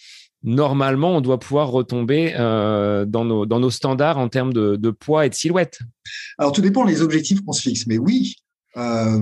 [0.42, 5.26] normalement, on doit pouvoir retomber euh, dans, nos, dans nos standards en termes de, poids
[5.26, 5.78] et de silhouette.
[6.38, 7.86] Alors, tout dépend des objectifs qu'on se fixe.
[7.86, 8.36] Mais oui,
[8.76, 9.18] euh,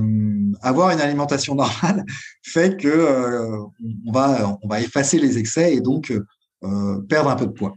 [0.63, 2.05] avoir une alimentation normale
[2.43, 3.59] fait que euh,
[4.07, 6.13] on, va, on va effacer les excès et donc
[7.09, 7.77] perdre un peu de poids.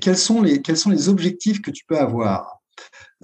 [0.00, 2.60] quels, sont les, quels sont les objectifs que tu peux avoir?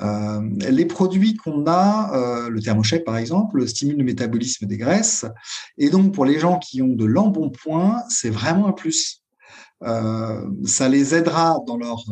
[0.00, 0.40] Euh,
[0.70, 5.26] les produits qu'on a, euh, le thermochèque par exemple, stimulent le métabolisme des graisses.
[5.76, 9.22] Et donc, pour les gens qui ont de l'embonpoint, c'est vraiment un plus.
[9.82, 12.04] Euh, ça les aidera dans leur,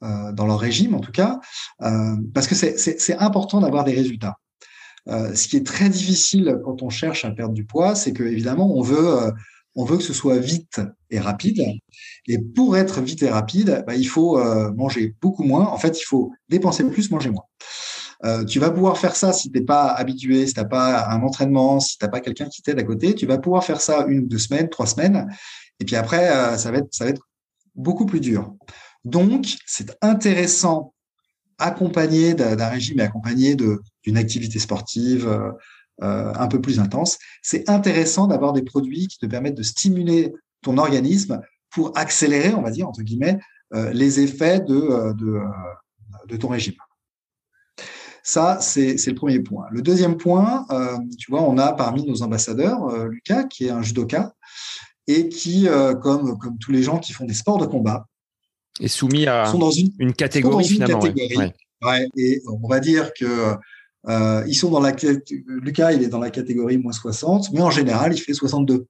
[0.00, 1.40] dans leur régime, en tout cas,
[1.78, 4.36] parce que c'est important d'avoir des résultats.
[5.06, 8.74] ce qui est très difficile quand on cherche à perdre du poids, c'est que évidemment,
[8.74, 9.30] on veut
[9.76, 11.62] on veut que ce soit vite et rapide.
[12.26, 15.66] Et pour être vite et rapide, bah, il faut euh, manger beaucoup moins.
[15.66, 17.44] En fait, il faut dépenser plus, manger moins.
[18.24, 21.08] Euh, tu vas pouvoir faire ça si tu n'es pas habitué, si tu n'as pas
[21.08, 23.14] un entraînement, si tu n'as pas quelqu'un qui t'aide à côté.
[23.14, 25.26] Tu vas pouvoir faire ça une ou deux semaines, trois semaines.
[25.78, 27.22] Et puis après, euh, ça, va être, ça va être
[27.74, 28.54] beaucoup plus dur.
[29.04, 30.92] Donc, c'est intéressant,
[31.58, 35.26] accompagné d'un régime et accompagné d'une activité sportive,
[36.02, 37.18] euh, un peu plus intense.
[37.42, 40.32] C'est intéressant d'avoir des produits qui te permettent de stimuler
[40.62, 43.38] ton organisme pour accélérer, on va dire, entre guillemets,
[43.74, 45.12] euh, les effets de, euh,
[46.26, 46.74] de, ton régime.
[48.22, 49.66] Ça, c'est le premier point.
[49.70, 50.66] Le deuxième point,
[51.18, 54.34] tu vois, on a parmi nos ambassadeurs Lucas, qui est un judoka,
[55.06, 55.66] et qui,
[56.02, 58.06] comme, comme tous les gens qui font des sports de combat,
[58.78, 61.02] est soumis à sont dans une, catégorie finalement.
[62.16, 63.56] et on va dire que
[64.08, 64.94] euh, ils sont dans la
[65.46, 68.86] Lucas, il est dans la catégorie moins 60, mais en général, il fait 62.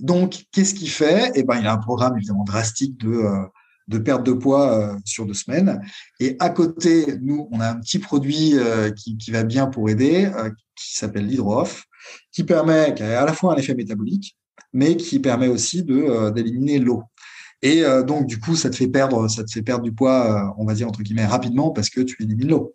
[0.00, 1.32] Donc, qu'est-ce qu'il fait?
[1.34, 3.46] Eh ben, il a un programme évidemment drastique de, euh,
[3.88, 5.80] de perte de poids euh, sur deux semaines.
[6.20, 8.54] Et à côté, nous, on a un petit produit
[8.96, 10.30] qui, qui, va bien pour aider,
[10.74, 11.84] qui s'appelle l'hydrooff,
[12.32, 14.36] qui permet, qui a à la fois un effet métabolique,
[14.72, 17.02] mais qui permet aussi de d'éliminer l'eau.
[17.62, 20.30] Et euh, donc, du coup, ça te fait perdre, ça te fait perdre du poids,
[20.30, 22.72] euh, on va dire entre guillemets rapidement parce que tu élimines l'eau.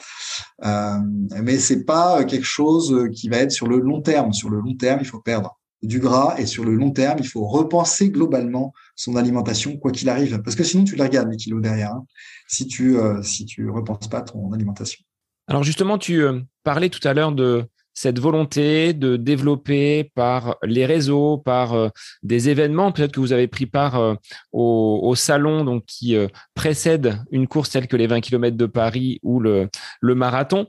[0.63, 0.97] Euh,
[1.41, 4.33] mais c'est pas quelque chose qui va être sur le long terme.
[4.33, 7.27] Sur le long terme, il faut perdre du gras et sur le long terme, il
[7.27, 11.37] faut repenser globalement son alimentation quoi qu'il arrive, parce que sinon tu les regardes les
[11.37, 11.93] kilos derrière.
[11.93, 12.05] Hein,
[12.47, 15.03] si tu si repenses pas ton alimentation.
[15.47, 16.23] Alors justement, tu
[16.63, 21.89] parlais tout à l'heure de cette volonté de développer par les réseaux, par euh,
[22.23, 24.15] des événements, peut-être que vous avez pris part euh,
[24.51, 29.19] au, salon donc, qui euh, précède une course telle que les 20 km de Paris
[29.23, 29.69] ou le,
[30.01, 30.67] marathon.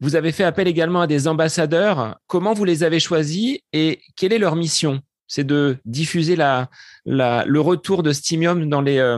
[0.00, 2.18] Vous avez fait appel également à des ambassadeurs.
[2.26, 5.00] Comment vous les avez choisis et quelle est leur mission?
[5.28, 6.68] C'est de diffuser la,
[7.04, 9.16] le retour de Stimium dans les,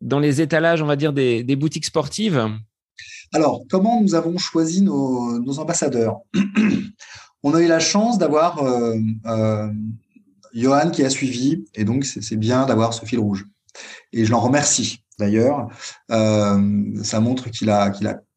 [0.00, 2.50] dans les étalages, on va dire, des boutiques sportives?
[3.36, 6.20] Alors, comment nous avons choisi nos, ambassadeurs
[7.42, 9.70] On a eu la chance d'avoir euh, euh,
[10.54, 13.44] Johan qui a suivi, et donc c'est bien d'avoir ce fil rouge.
[14.14, 15.68] Et je l'en remercie d'ailleurs.
[16.10, 17.92] Euh, ça montre qu'il a,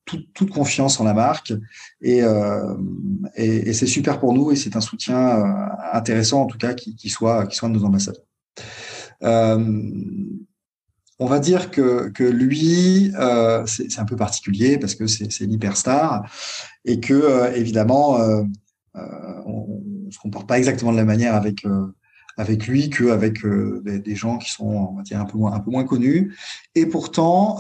[0.05, 1.53] toute confiance en la marque,
[2.01, 2.21] et,
[3.73, 5.45] c'est super pour nous, et c'est un soutien
[5.93, 8.25] intéressant en tout cas qui soit de nos ambassadeurs
[11.20, 16.26] on va dire que, que lui, euh, c'est un peu particulier parce que c'est l'hyperstar
[16.86, 18.41] et que euh, évidemment, euh,
[19.45, 21.63] on, ne se comporte pas exactement de la manière avec
[22.38, 25.59] avec lui qu'avec des, des, gens qui sont on va dire un peu moins un
[25.59, 26.36] peu moins connus.
[26.74, 27.59] Et pourtant,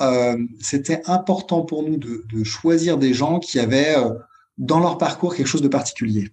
[0.59, 3.95] c'était important pour nous de, de, choisir des gens qui avaient
[4.57, 6.29] dans leur parcours quelque chose de particulier.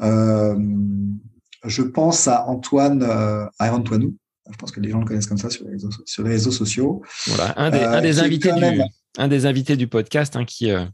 [0.00, 3.02] je pense à Antoine,
[3.58, 3.74] à
[4.52, 7.02] je pense que les gens le connaissent comme ça sur les réseaux, sociaux.
[7.26, 8.82] Voilà, un des, euh, invités, du,
[9.18, 10.84] un des invités du podcast hein, qui euh,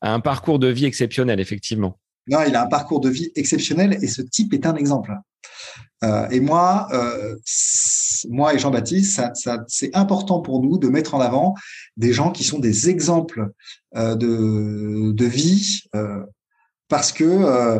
[0.00, 1.98] a un parcours de vie exceptionnel, effectivement.
[2.28, 5.14] Non, il a un parcours de vie exceptionnel et ce type est un exemple.
[6.04, 6.88] Euh, et moi,
[8.28, 11.54] moi et Jean-Baptiste, ça, c'est important pour nous de mettre en avant
[11.96, 13.48] des gens qui sont des exemples
[13.94, 15.84] de, de vie
[16.88, 17.78] parce que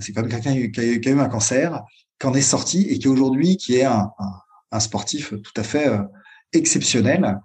[0.00, 1.82] c'est quand même quelqu'un qui, qui, a eu un cancer
[2.18, 4.41] qu'en est sorti et qui aujourd'hui qui est un, un,
[4.80, 6.02] sportif tout à fait euh,
[6.52, 7.38] exceptionnels.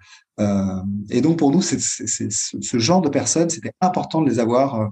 [1.09, 4.91] et donc pour nous, ce genre de personnes, c'était important de les avoir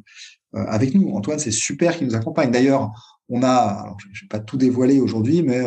[0.53, 1.13] avec nous.
[1.15, 2.49] Antoine, c'est super qu'il nous accompagne.
[2.49, 2.91] D'ailleurs,
[3.27, 5.61] on a, je ne vais pas tout dévoiler aujourd'hui, mais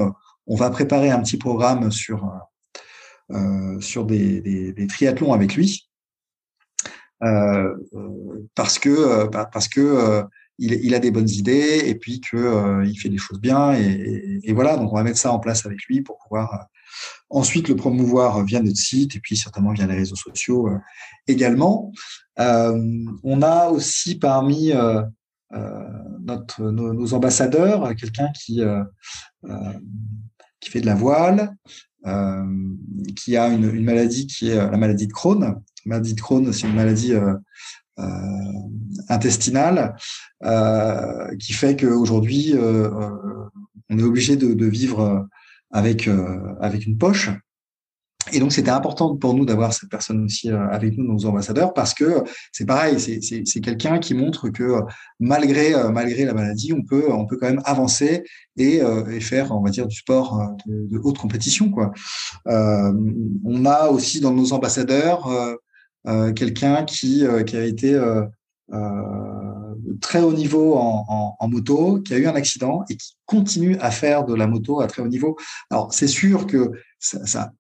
[0.47, 2.25] on va préparer un petit programme sur
[3.31, 5.91] euh, sur des, triathlons avec lui.
[7.23, 7.75] Euh,
[8.55, 10.23] parce que euh, parce que
[10.59, 14.77] il, a des bonnes idées et puis que il fait des choses bien et, voilà
[14.77, 16.67] donc on va mettre ça en place avec lui pour pouvoir
[17.31, 20.69] ensuite le promouvoir via notre site et puis certainement via les réseaux sociaux
[21.29, 21.93] également.
[22.37, 24.73] on a aussi parmi
[26.21, 28.61] notre, nos, ambassadeurs quelqu'un qui
[30.61, 31.57] qui fait de la voile,
[32.07, 32.45] euh,
[33.17, 35.41] qui a une, une, maladie qui est la maladie de Crohn.
[35.41, 37.37] La maladie de Crohn, c'est une maladie euh, euh,
[39.09, 39.97] intestinale
[41.41, 45.27] qui fait qu'aujourd'hui, on est obligé de, de vivre
[45.71, 46.09] avec
[46.61, 47.31] avec une poche
[48.33, 51.73] et donc, c'était important pour nous d'avoir cette personne aussi euh, avec nous, nos ambassadeurs,
[51.73, 54.81] parce que c'est pareil, c'est quelqu'un qui montre que
[55.21, 58.25] malgré euh, malgré la maladie, on peut on peut quand même avancer
[58.57, 61.71] et, euh, et faire, on va dire, du sport de, haute compétition.
[61.71, 61.93] Quoi.
[62.49, 62.93] Euh,
[63.45, 65.55] on a aussi dans nos ambassadeurs euh,
[66.35, 67.99] quelqu'un qui qui a été
[70.01, 74.25] très haut niveau en, moto, qui a eu un accident et qui continue à faire
[74.25, 75.37] de la moto à très haut niveau.
[75.71, 77.53] Alors, c'est sûr que ça,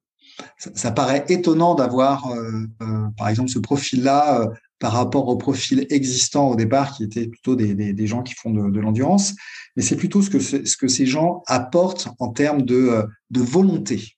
[0.94, 4.46] paraît étonnant d'avoir, euh, euh, par exemple, ce profil-là euh,
[4.78, 8.80] par rapport au profil existant au départ, qui était plutôt des, gens qui font de,
[8.80, 9.34] l'endurance,
[9.76, 14.17] mais c'est plutôt ce que, ce que ces gens apportent en termes de volonté.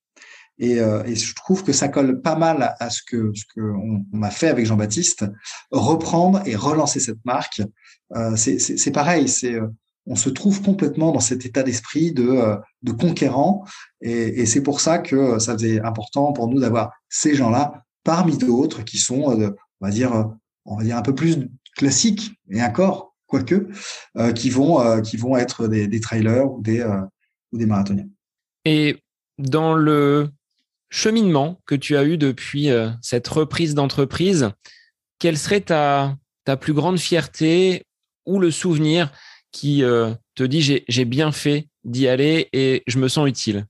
[0.60, 4.22] Et, et, je trouve que ça colle pas mal à ce que ce qu'on on
[4.22, 5.24] a fait avec Jean-Baptiste,
[5.70, 7.62] reprendre et relancer cette marque.
[8.14, 9.58] Euh, c'est pareil, c'est
[10.06, 13.64] on se trouve complètement dans cet état d'esprit de, euh, de conquérant.
[14.00, 18.82] Et, c'est pour ça que ça faisait important pour nous d'avoir ces gens-là parmi d'autres
[18.82, 19.50] qui sont, euh,
[19.80, 20.30] on va dire,
[20.64, 23.68] on va dire un peu plus classiques et encore, quoique,
[24.16, 27.00] euh, qui vont, euh, qui vont être des, des trailers ou des, euh,
[27.52, 28.08] ou des marathoniens.
[28.64, 29.02] Et
[29.38, 30.28] dans le
[30.90, 32.68] cheminement que tu as eu depuis
[33.00, 34.50] cette reprise d'entreprise,
[35.18, 37.86] quelle serait ta, ta plus grande fierté
[38.26, 39.12] ou le souvenir
[39.52, 43.66] qui euh, te dit j'ai bien fait d'y aller et je me sens utile?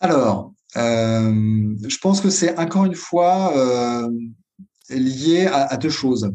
[0.00, 4.10] Alors, euh, je pense que c'est encore une fois euh,
[4.90, 6.30] lié à, deux choses.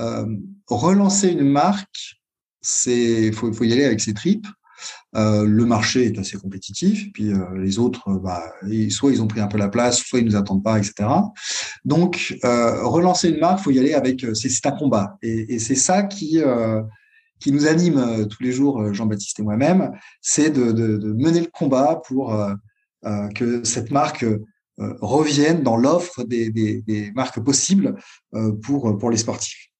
[0.00, 0.26] Euh,
[0.66, 2.20] relancer une marque,
[2.60, 4.46] c'est faut, faut y aller avec ses tripes.
[5.16, 8.42] Euh, le marché est assez compétitif, puis euh, les autres, bah,
[8.90, 11.08] soit ils ont pris un peu la place, soit ils nous attendent pas, etc.
[11.84, 15.76] Donc, euh, relancer une marque, faut y aller avec, c'est un combat, et, et c'est
[15.76, 16.40] ça qui
[17.40, 19.90] qui nous anime tous les jours, Jean-Baptiste et moi-même,
[20.22, 22.34] c'est de, de, de, mener le combat pour
[23.34, 24.24] que cette marque
[24.78, 27.96] revienne dans l'offre des, des, des, marques possibles
[28.62, 29.73] pour pour les sportifs.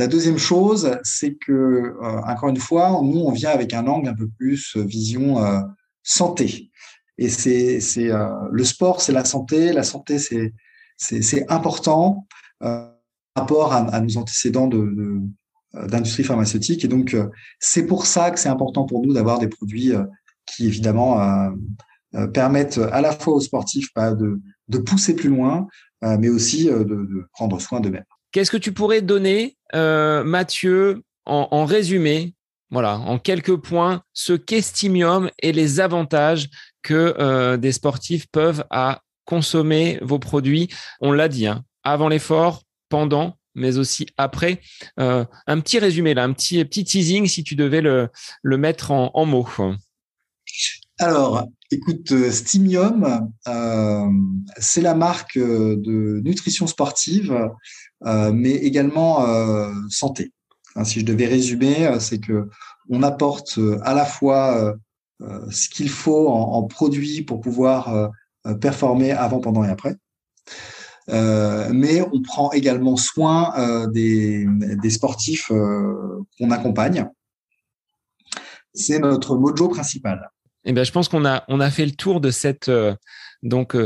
[0.00, 4.08] La deuxième chose, c'est que, euh, encore une fois, nous, on vient avec un angle
[4.08, 5.60] un peu plus euh, vision euh,
[6.02, 6.70] santé.
[7.18, 8.08] Et c'est, c'est
[8.50, 9.74] le sport, c'est la santé.
[9.74, 12.26] La santé, c'est, important
[12.58, 12.94] par
[13.36, 15.20] rapport à, à, nos antécédents de, de
[15.86, 16.82] d'industrie pharmaceutique.
[16.82, 17.14] Et donc,
[17.58, 19.92] c'est pour ça que c'est important pour nous d'avoir des produits
[20.46, 21.52] qui, évidemment,
[22.32, 25.68] permettent à la fois aux sportifs bah, de, de pousser plus loin,
[26.00, 28.04] mais aussi de, de prendre soin d'eux-mêmes.
[28.32, 32.34] Qu'est-ce que tu pourrais donner, euh, Mathieu, en, résumé,
[32.70, 36.48] voilà, en quelques points, ce qu'Estimium et les avantages
[36.82, 40.68] que euh, des sportifs peuvent à consommer vos produits?
[41.00, 44.60] On l'a dit, hein, avant l'effort, pendant, mais aussi après.
[44.98, 48.10] Euh, un petit résumé là, un petit, teasing si tu devais le,
[48.44, 49.48] mettre en, mots.
[50.98, 53.28] Alors, écoute, Stimium,
[54.58, 57.50] c'est la marque de nutrition sportive
[58.02, 60.32] mais également euh, santé.
[60.76, 62.48] Hein, si je devais résumer, euh, c'est que
[62.88, 64.74] on apporte à la fois
[65.50, 68.10] ce qu'il faut en, en, produits pour pouvoir
[68.60, 69.96] performer avant, pendant et après.
[71.08, 74.46] Euh, mais on prend également soin euh, des,
[74.82, 77.08] des, sportifs euh, qu'on accompagne.
[78.74, 80.30] C'est notre mojo principal.
[80.64, 82.70] Eh bien, je pense qu'on a, on a fait le tour de cette.
[83.42, 83.76] donc,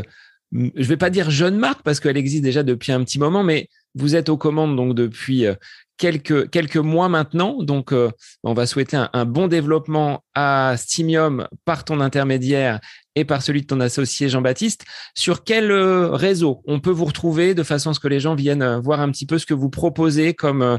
[0.52, 3.68] je vais pas dire jeune marque parce qu'elle existe déjà depuis un petit moment, mais
[3.94, 5.54] vous êtes aux commandes donc depuis euh,
[5.96, 7.62] quelques, mois maintenant.
[7.62, 8.10] Donc, euh,
[8.42, 12.80] on va souhaiter un, bon développement à Stimium par ton intermédiaire
[13.14, 14.84] et par celui de ton associé Jean-Baptiste.
[15.14, 18.34] Sur quel euh, réseau on peut vous retrouver de façon à ce que les gens
[18.34, 20.78] viennent voir un petit peu ce que vous proposez comme,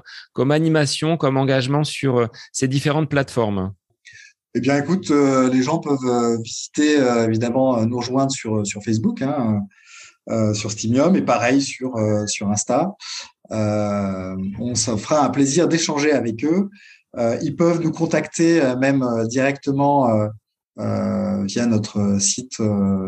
[0.52, 3.72] animation, comme engagement sur ces différentes plateformes?
[4.58, 6.96] Eh bien, écoute, les gens peuvent visiter
[7.28, 9.60] évidemment nous rejoindre sur sur Facebook, hein,
[10.54, 11.94] sur Steamium, et pareil sur
[12.28, 12.96] sur Insta.
[13.50, 16.72] on se fera un plaisir d'échanger avec eux.
[17.42, 20.28] ils peuvent nous contacter même directement
[20.78, 22.60] via notre site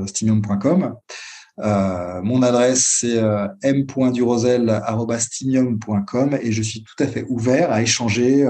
[0.06, 0.94] steamium.com.
[2.24, 3.18] mon adresse c'est
[3.64, 8.48] m.durosel.stimium.com et je suis tout à fait ouvert à échanger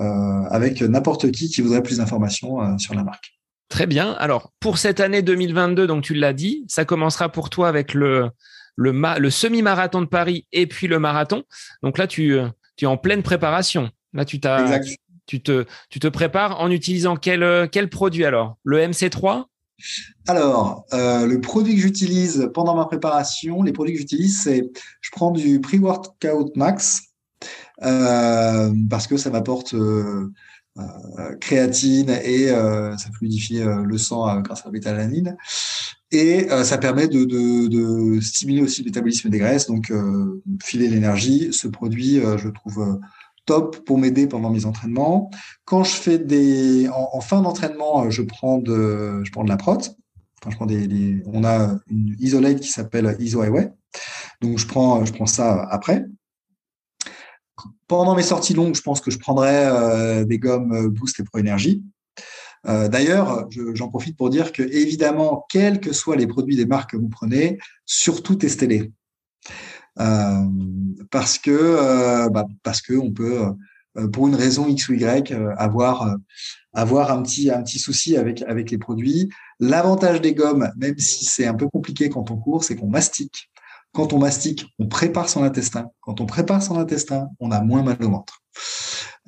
[0.00, 3.33] euh, avec n'importe qui qui voudrait plus d'informations euh, sur la marque.
[3.68, 4.12] Très bien.
[4.12, 8.30] Alors, pour cette année 2022, donc tu l'as dit, ça commencera pour toi avec le,
[8.76, 11.44] le, le semi-marathon de Paris et puis le marathon.
[11.82, 12.38] Donc là, tu,
[12.76, 13.90] tu es en pleine préparation.
[14.12, 14.78] Là, tu t'as,
[15.26, 18.56] tu te, tu te prépares en utilisant quel, quel produit alors?
[18.64, 19.46] Le MC3
[20.28, 25.10] alors, euh, le produit que j'utilise pendant ma préparation, les produits que j'utilise, c'est je
[25.10, 27.02] prends du pre-workout max
[27.82, 30.30] euh, parce que ça m'apporte euh, euh,
[31.40, 35.36] créatine et ça fluidifie le sang grâce à la bétalanine.
[36.10, 39.92] Et ça permet de, stimuler aussi le métabolisme des graisses, donc
[40.62, 41.52] filer l'énergie.
[41.52, 43.00] Ce produit, je trouve
[43.46, 45.30] top pour m'aider pendant mes entraînements.
[45.64, 49.78] Quand je fais des, en, fin d'entraînement, je prends de, je prends de la prot.
[49.78, 53.42] Enfin, je prends des, on a une isolate qui s'appelle Iso
[54.40, 56.04] Donc je prends, je prends ça après.
[57.86, 61.24] Pendant mes sorties longues, je pense que je prendrai euh, des gommes euh, Boost et
[61.24, 61.38] Pro.
[62.66, 66.92] Euh, d'ailleurs, j'en profite pour dire que, évidemment, quels que soient les produits des marques
[66.92, 68.90] que vous prenez, surtout testez-les.
[71.10, 73.42] parce que bah, parce que on peut,
[74.12, 76.16] pour une raison X ou Y, avoir
[76.72, 79.28] avoir un petit un petit souci avec avec les produits.
[79.60, 83.50] L'avantage des gommes, même si c'est un peu compliqué quand on court, c'est qu'on mastique.
[83.94, 85.86] Quand on mastique, on prépare son intestin.
[86.00, 88.42] Quand on prépare son intestin, on a moins mal au ventre.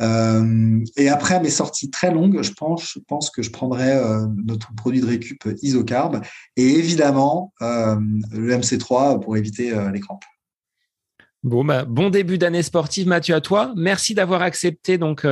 [0.00, 5.00] Euh, et après mes sorties très longues, je pense, que je prendrai euh, notre produit
[5.00, 6.20] de récup isocarb
[6.56, 7.96] et évidemment euh,
[8.32, 10.24] le MC3 pour éviter les crampes.
[11.44, 13.72] Bon, bah, bon début d'année sportive, Mathieu, à toi.
[13.76, 15.24] Merci d'avoir accepté donc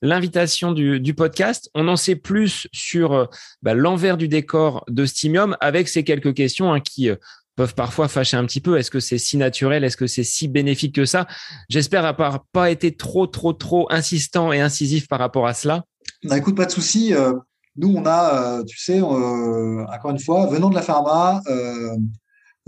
[0.00, 1.68] l'invitation du, podcast.
[1.74, 3.28] On en sait plus sur
[3.62, 7.10] bah, l'envers du décor de Stimium avec ces quelques questions hein, qui
[7.56, 8.78] peuvent parfois fâcher un petit peu.
[8.78, 9.82] Est-ce que c'est si naturel?
[9.82, 11.26] Est-ce que c'est si bénéfique que ça?
[11.68, 15.84] J'espère avoir pas été trop, trop, trop insistant et incisif par rapport à cela.
[16.24, 17.14] Bah, écoute, pas de souci.
[17.14, 17.32] Euh,
[17.76, 21.40] nous, on a, euh, tu sais, euh, encore une fois, venant de la pharma,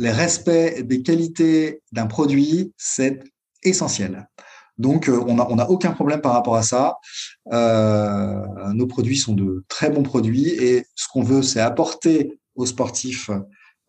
[0.01, 3.23] les respects des qualités d'un produit, c'est
[3.65, 4.29] essentiel.
[4.77, 6.99] Donc, on n'a on a aucun problème par rapport à ça.
[7.51, 13.29] nos produits sont de très bons produits et ce qu'on veut, c'est apporter aux sportifs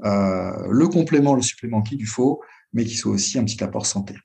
[0.01, 2.41] le complément, le supplément qu'il faut,
[2.73, 4.15] mais qui soit aussi un petit apport santé.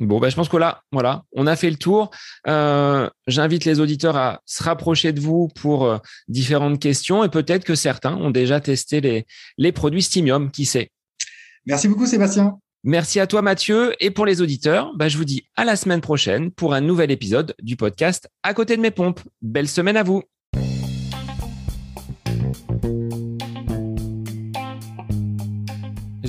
[0.00, 2.10] Bon, ben, je pense que là, voilà, on a fait le tour.
[2.48, 7.64] Euh, J'invite les auditeurs à se rapprocher de vous pour euh, différentes questions et peut-être
[7.64, 9.26] que certains ont déjà testé les,
[9.56, 10.90] les produits Stimium, qui sait.
[11.66, 12.58] Merci beaucoup, Sébastien.
[12.82, 13.94] Merci à toi, Mathieu.
[14.00, 17.10] Et pour les auditeurs, ben, je vous dis à la semaine prochaine pour un nouvel
[17.10, 19.20] épisode du podcast À côté de mes pompes.
[19.42, 20.22] Belle semaine à vous.